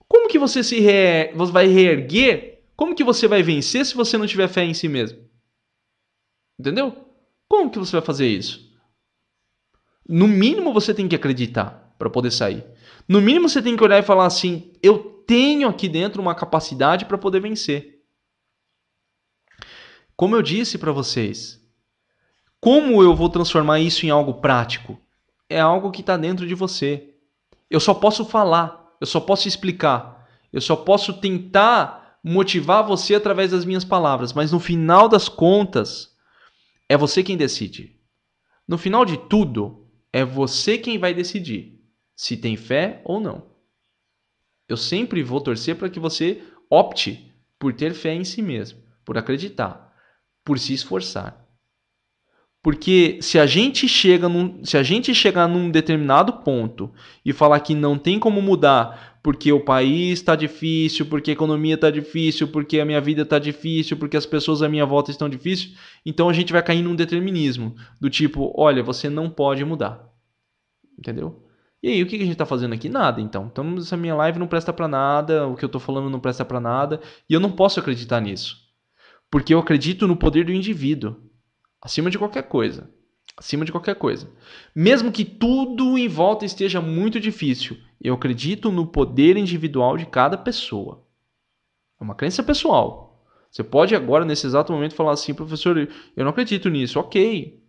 Como 0.09 0.29
que 0.29 0.39
você 0.39 0.65
se 0.65 0.81
re... 0.81 1.33
vai 1.53 1.69
reerguer? 1.69 2.63
Como 2.75 2.95
que 2.97 3.05
você 3.05 3.29
vai 3.29 3.43
vencer 3.43 3.87
se 3.87 3.95
você 3.95 4.19
não 4.19 4.27
tiver 4.27 4.49
fé 4.49 4.65
em 4.65 4.75
si 4.75 4.89
mesmo? 4.89 5.21
Entendeu? 6.59 7.08
Como 7.49 7.71
que 7.71 7.79
você 7.79 7.93
vai 7.93 8.03
fazer 8.03 8.27
isso? 8.27 8.69
No 10.09 10.29
mínimo 10.29 10.73
você 10.73 10.95
tem 10.95 11.09
que 11.09 11.17
acreditar 11.17 11.95
para 11.99 12.11
poder 12.11 12.31
sair. 12.31 12.65
No 13.09 13.21
mínimo 13.21 13.49
você 13.49 13.63
tem 13.63 13.77
que 13.77 13.83
olhar 13.83 13.99
e 13.99 14.03
falar 14.03 14.27
assim: 14.27 14.73
eu 14.83 14.99
tenho 15.27 15.69
aqui 15.69 15.89
dentro 15.89 16.23
uma 16.23 16.35
capacidade 16.35 17.05
para 17.05 17.19
poder 17.19 17.41
vencer. 17.41 18.03
Como 20.17 20.35
eu 20.35 20.43
disse 20.43 20.79
para 20.79 20.91
vocês, 20.91 21.63
como 22.61 23.03
eu 23.03 23.15
vou 23.15 23.29
transformar 23.29 23.81
isso 23.81 24.05
em 24.05 24.11
algo 24.11 24.35
prático? 24.35 24.99
É 25.49 25.61
algo 25.61 25.91
que 25.91 26.01
está 26.01 26.17
dentro 26.17 26.47
de 26.47 26.55
você. 26.55 27.15
Eu 27.71 27.79
só 27.79 27.95
posso 27.95 28.25
falar, 28.25 28.97
eu 29.01 29.07
só 29.07 29.21
posso 29.21 29.47
explicar, 29.47 30.27
eu 30.53 30.61
só 30.61 30.75
posso 30.75 31.21
tentar 31.21 32.19
motivar 32.25 32.85
você 32.85 33.15
através 33.15 33.53
das 33.53 33.65
minhas 33.65 33.85
palavras, 33.85 34.33
mas 34.33 34.51
no 34.51 34.59
final 34.59 35.09
das 35.09 35.29
contas, 35.29 36.17
é 36.89 36.97
você 36.97 37.23
quem 37.23 37.37
decide. 37.37 37.97
No 38.67 38.79
final 38.79 39.05
de 39.05 39.17
tudo, 39.29 39.87
é 40.13 40.25
você 40.25 40.79
quem 40.79 40.99
vai 40.99 41.13
decidir 41.13 41.81
se 42.17 42.37
tem 42.37 42.57
fé 42.57 43.01
ou 43.05 43.21
não. 43.21 43.47
Eu 44.69 44.77
sempre 44.77 45.23
vou 45.23 45.41
torcer 45.41 45.77
para 45.77 45.89
que 45.89 46.01
você 46.01 46.43
opte 46.69 47.33
por 47.59 47.73
ter 47.73 47.95
fé 47.95 48.15
em 48.15 48.25
si 48.25 48.43
mesmo, 48.43 48.81
por 49.05 49.17
acreditar, 49.17 49.95
por 50.45 50.59
se 50.59 50.75
esforçar. 50.75 51.47
Porque 52.63 53.19
se 53.23 53.39
a 53.39 53.47
gente 53.47 53.89
chega 53.89 54.29
num, 54.29 54.65
se 54.65 54.77
a 54.77 54.83
gente 54.83 55.15
chegar 55.15 55.49
num 55.49 55.71
determinado 55.71 56.33
ponto 56.43 56.93
e 57.25 57.33
falar 57.33 57.61
que 57.61 57.75
não 57.75 57.97
tem 57.97 58.19
como 58.19 58.43
mudar 58.43 59.08
porque 59.23 59.53
o 59.53 59.61
país 59.61 60.19
está 60.19 60.37
difícil, 60.37 61.07
porque 61.07 61.31
a 61.31 61.35
economia 61.35 61.75
está 61.75 61.91
difícil, 61.91 62.49
porque 62.49 62.81
a 62.81 62.85
minha 62.85 63.01
vida 63.01 63.23
está 63.23 63.39
difícil, 63.39 63.97
porque 63.97 64.17
as 64.17 64.27
pessoas 64.27 64.63
à 64.63 64.69
minha 64.69 64.87
volta 64.87 65.11
estão 65.11 65.29
difíceis, 65.29 65.77
então 66.05 66.29
a 66.29 66.33
gente 66.33 66.53
vai 66.53 66.63
cair 66.63 66.83
num 66.83 66.95
determinismo 66.95 67.75
do 68.01 68.09
tipo, 68.09 68.53
olha, 68.57 68.83
você 68.83 69.09
não 69.09 69.29
pode 69.29 69.65
mudar. 69.65 70.09
Entendeu? 70.99 71.45
E 71.83 71.89
aí, 71.89 72.03
o 72.03 72.07
que 72.07 72.17
a 72.17 72.19
gente 72.19 72.33
está 72.33 72.45
fazendo 72.45 72.75
aqui? 72.75 72.89
Nada, 72.89 73.21
então. 73.21 73.49
Então, 73.51 73.77
essa 73.77 73.97
minha 73.97 74.15
live 74.15 74.39
não 74.39 74.49
presta 74.49 74.73
para 74.73 74.89
nada, 74.89 75.47
o 75.47 75.55
que 75.55 75.65
eu 75.65 75.69
estou 75.69 75.81
falando 75.81 76.11
não 76.11 76.19
presta 76.19 76.45
para 76.45 76.61
nada, 76.61 77.01
e 77.29 77.35
eu 77.35 77.41
não 77.41 77.53
posso 77.53 77.79
acreditar 77.79 78.21
nisso. 78.21 78.57
Porque 79.31 79.55
eu 79.55 79.59
acredito 79.61 80.09
no 80.09 80.17
poder 80.17 80.45
do 80.45 80.53
indivíduo, 80.53 81.17
acima 81.81 82.11
de 82.11 82.19
qualquer 82.19 82.43
coisa. 82.43 82.91
Acima 83.37 83.65
de 83.65 83.71
qualquer 83.71 83.95
coisa. 83.95 84.29
Mesmo 84.75 85.13
que 85.13 85.25
tudo 85.25 85.97
em 85.97 86.09
volta 86.09 86.45
esteja 86.45 86.81
muito 86.81 87.21
difícil, 87.21 87.77
eu 88.01 88.15
acredito 88.15 88.71
no 88.71 88.87
poder 88.87 89.37
individual 89.37 89.97
de 89.97 90.07
cada 90.07 90.39
pessoa. 90.39 91.05
É 92.01 92.05
uma 92.05 92.15
crença 92.15 92.43
pessoal. 92.43 93.27
Você 93.51 93.65
pode 93.65 93.95
agora, 93.95 94.25
nesse 94.25 94.47
exato 94.47 94.73
momento, 94.73 94.95
falar 94.95 95.13
assim, 95.13 95.35
professor, 95.35 95.77
eu 95.79 96.25
não 96.25 96.31
acredito 96.31 96.69
nisso. 96.69 97.01
Ok. 97.01 97.63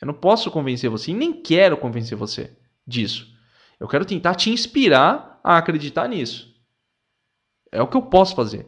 Eu 0.00 0.06
não 0.06 0.14
posso 0.14 0.50
convencer 0.50 0.90
você, 0.90 1.10
e 1.10 1.14
nem 1.14 1.32
quero 1.32 1.76
convencer 1.76 2.16
você 2.16 2.56
disso. 2.86 3.34
Eu 3.78 3.88
quero 3.88 4.04
tentar 4.04 4.34
te 4.34 4.50
inspirar 4.50 5.40
a 5.42 5.56
acreditar 5.56 6.08
nisso. 6.08 6.54
É 7.70 7.80
o 7.80 7.86
que 7.86 7.96
eu 7.96 8.02
posso 8.02 8.34
fazer. 8.34 8.66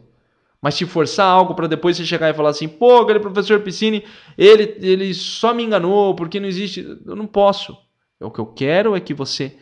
Mas 0.61 0.77
te 0.77 0.85
forçar 0.85 1.25
algo 1.25 1.55
para 1.55 1.67
depois 1.67 1.95
você 1.95 2.05
chegar 2.05 2.29
e 2.29 2.33
falar 2.33 2.49
assim, 2.49 2.67
pô, 2.67 2.99
aquele 2.99 3.19
professor 3.19 3.61
Piscine, 3.61 4.03
ele, 4.37 4.75
ele 4.81 5.13
só 5.13 5.53
me 5.53 5.63
enganou, 5.63 6.15
porque 6.15 6.39
não 6.39 6.47
existe. 6.47 6.81
Eu 7.05 7.15
não 7.15 7.27
posso. 7.27 7.77
O 8.19 8.29
que 8.29 8.39
eu 8.39 8.45
quero 8.45 8.95
é 8.95 8.99
que 8.99 9.13
você 9.13 9.57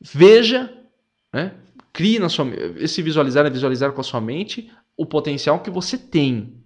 veja, 0.00 0.72
né? 1.32 1.54
crie 1.92 2.18
na 2.18 2.28
sua 2.28 2.46
esse 2.76 3.02
visualizar 3.02 3.44
é 3.44 3.50
visualizar 3.50 3.92
com 3.92 4.00
a 4.00 4.04
sua 4.04 4.20
mente 4.20 4.70
o 4.96 5.04
potencial 5.04 5.60
que 5.60 5.70
você 5.70 5.98
tem. 5.98 6.62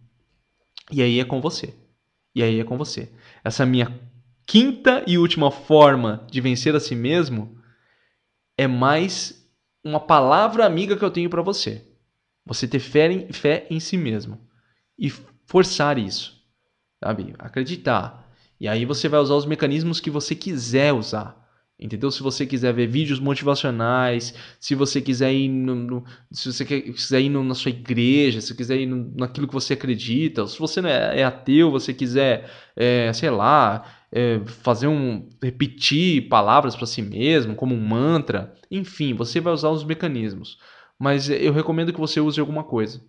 E 0.90 1.02
aí 1.02 1.20
é 1.20 1.24
com 1.24 1.40
você. 1.40 1.74
E 2.34 2.42
aí 2.42 2.60
é 2.60 2.64
com 2.64 2.76
você. 2.76 3.10
Essa 3.44 3.64
minha 3.64 3.98
quinta 4.46 5.02
e 5.06 5.18
última 5.18 5.50
forma 5.50 6.26
de 6.30 6.40
vencer 6.40 6.74
a 6.74 6.80
si 6.80 6.94
mesmo 6.94 7.58
é 8.56 8.66
mais 8.66 9.48
uma 9.84 10.00
palavra 10.00 10.66
amiga 10.66 10.96
que 10.96 11.04
eu 11.04 11.10
tenho 11.10 11.30
para 11.30 11.42
você. 11.42 11.82
Você 12.44 12.66
ter 12.66 12.80
fé 12.80 13.10
em, 13.10 13.32
fé 13.32 13.66
em 13.70 13.80
si 13.80 13.96
mesmo 13.96 14.40
e 14.98 15.10
forçar 15.46 15.98
isso, 15.98 16.42
sabe? 17.02 17.34
Acreditar. 17.38 18.30
E 18.60 18.68
aí 18.68 18.84
você 18.84 19.08
vai 19.08 19.20
usar 19.20 19.34
os 19.34 19.46
mecanismos 19.46 20.00
que 20.00 20.10
você 20.10 20.34
quiser 20.34 20.92
usar. 20.92 21.41
Entendeu? 21.82 22.12
Se 22.12 22.22
você 22.22 22.46
quiser 22.46 22.72
ver 22.72 22.86
vídeos 22.86 23.18
motivacionais, 23.18 24.32
se 24.60 24.72
você 24.74 25.00
quiser 25.00 25.32
ir 25.32 25.48
no, 25.48 25.74
no 25.74 26.04
se 26.30 26.52
você 26.52 26.64
quiser 26.64 27.20
ir 27.20 27.28
no, 27.28 27.42
na 27.42 27.54
sua 27.54 27.70
igreja, 27.70 28.40
se 28.40 28.54
quiser 28.54 28.78
ir 28.78 28.86
naquilo 28.86 29.48
que 29.48 29.52
você 29.52 29.72
acredita, 29.72 30.46
se 30.46 30.58
você 30.60 30.80
não 30.80 30.88
é, 30.88 31.20
é 31.20 31.24
ateu, 31.24 31.72
você 31.72 31.92
quiser, 31.92 32.48
é, 32.76 33.12
sei 33.12 33.30
lá, 33.30 33.84
é, 34.12 34.40
fazer 34.46 34.86
um 34.86 35.28
repetir 35.42 36.28
palavras 36.28 36.76
para 36.76 36.86
si 36.86 37.02
mesmo 37.02 37.56
como 37.56 37.74
um 37.74 37.80
mantra, 37.80 38.54
enfim, 38.70 39.12
você 39.12 39.40
vai 39.40 39.52
usar 39.52 39.70
os 39.70 39.82
mecanismos. 39.82 40.58
Mas 40.96 41.28
eu 41.28 41.52
recomendo 41.52 41.92
que 41.92 41.98
você 41.98 42.20
use 42.20 42.38
alguma 42.38 42.62
coisa. 42.62 43.02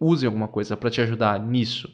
Use 0.00 0.24
alguma 0.24 0.48
coisa 0.48 0.78
para 0.78 0.90
te 0.90 1.02
ajudar 1.02 1.38
nisso. 1.38 1.90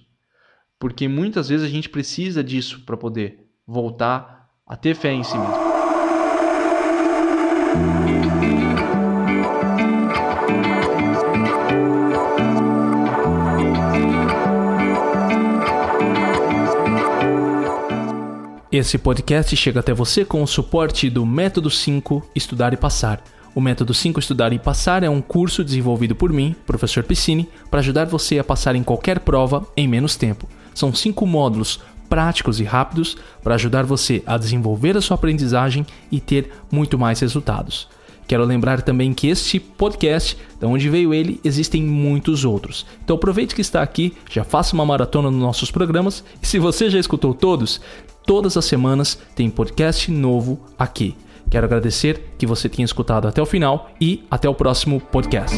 Porque 0.78 1.08
muitas 1.08 1.48
vezes 1.48 1.66
a 1.66 1.70
gente 1.70 1.88
precisa 1.88 2.44
disso 2.44 2.82
para 2.86 2.96
poder 2.96 3.48
voltar 3.66 4.48
a 4.64 4.76
ter 4.76 4.94
fé 4.94 5.12
em 5.12 5.24
si 5.24 5.36
mesmo. 5.36 5.79
Esse 18.80 18.96
podcast 18.96 19.54
chega 19.56 19.80
até 19.80 19.92
você 19.92 20.24
com 20.24 20.42
o 20.42 20.46
suporte 20.46 21.10
do 21.10 21.26
Método 21.26 21.68
5 21.68 22.30
Estudar 22.34 22.72
e 22.72 22.78
Passar. 22.78 23.22
O 23.54 23.60
Método 23.60 23.92
5 23.92 24.18
Estudar 24.18 24.54
e 24.54 24.58
Passar 24.58 25.04
é 25.04 25.10
um 25.10 25.20
curso 25.20 25.62
desenvolvido 25.62 26.16
por 26.16 26.32
mim, 26.32 26.56
professor 26.64 27.04
Piscine, 27.04 27.46
para 27.70 27.80
ajudar 27.80 28.06
você 28.06 28.38
a 28.38 28.44
passar 28.44 28.74
em 28.74 28.82
qualquer 28.82 29.20
prova 29.20 29.66
em 29.76 29.86
menos 29.86 30.16
tempo. 30.16 30.48
São 30.74 30.94
cinco 30.94 31.26
módulos 31.26 31.80
práticos 32.08 32.58
e 32.58 32.64
rápidos 32.64 33.18
para 33.42 33.54
ajudar 33.56 33.84
você 33.84 34.22
a 34.24 34.38
desenvolver 34.38 34.96
a 34.96 35.02
sua 35.02 35.16
aprendizagem 35.16 35.84
e 36.10 36.18
ter 36.18 36.50
muito 36.72 36.98
mais 36.98 37.20
resultados. 37.20 37.86
Quero 38.30 38.44
lembrar 38.44 38.80
também 38.80 39.12
que 39.12 39.26
este 39.26 39.58
podcast, 39.58 40.38
de 40.60 40.64
onde 40.64 40.88
veio 40.88 41.12
ele, 41.12 41.40
existem 41.42 41.82
muitos 41.82 42.44
outros. 42.44 42.86
Então 43.04 43.16
aproveite 43.16 43.56
que 43.56 43.60
está 43.60 43.82
aqui, 43.82 44.16
já 44.30 44.44
faça 44.44 44.72
uma 44.72 44.86
maratona 44.86 45.32
nos 45.32 45.40
nossos 45.40 45.68
programas 45.68 46.22
e 46.40 46.46
se 46.46 46.56
você 46.58 46.88
já 46.88 46.98
escutou 47.00 47.34
todos, 47.34 47.80
todas 48.30 48.56
as 48.56 48.64
semanas 48.64 49.18
tem 49.34 49.50
podcast 49.50 50.08
novo 50.08 50.60
aqui. 50.78 51.16
Quero 51.50 51.66
agradecer 51.66 52.32
que 52.38 52.46
você 52.46 52.68
tenha 52.68 52.84
escutado 52.84 53.26
até 53.26 53.42
o 53.42 53.44
final 53.44 53.90
e 54.00 54.24
até 54.30 54.48
o 54.48 54.54
próximo 54.54 55.00
podcast. 55.00 55.56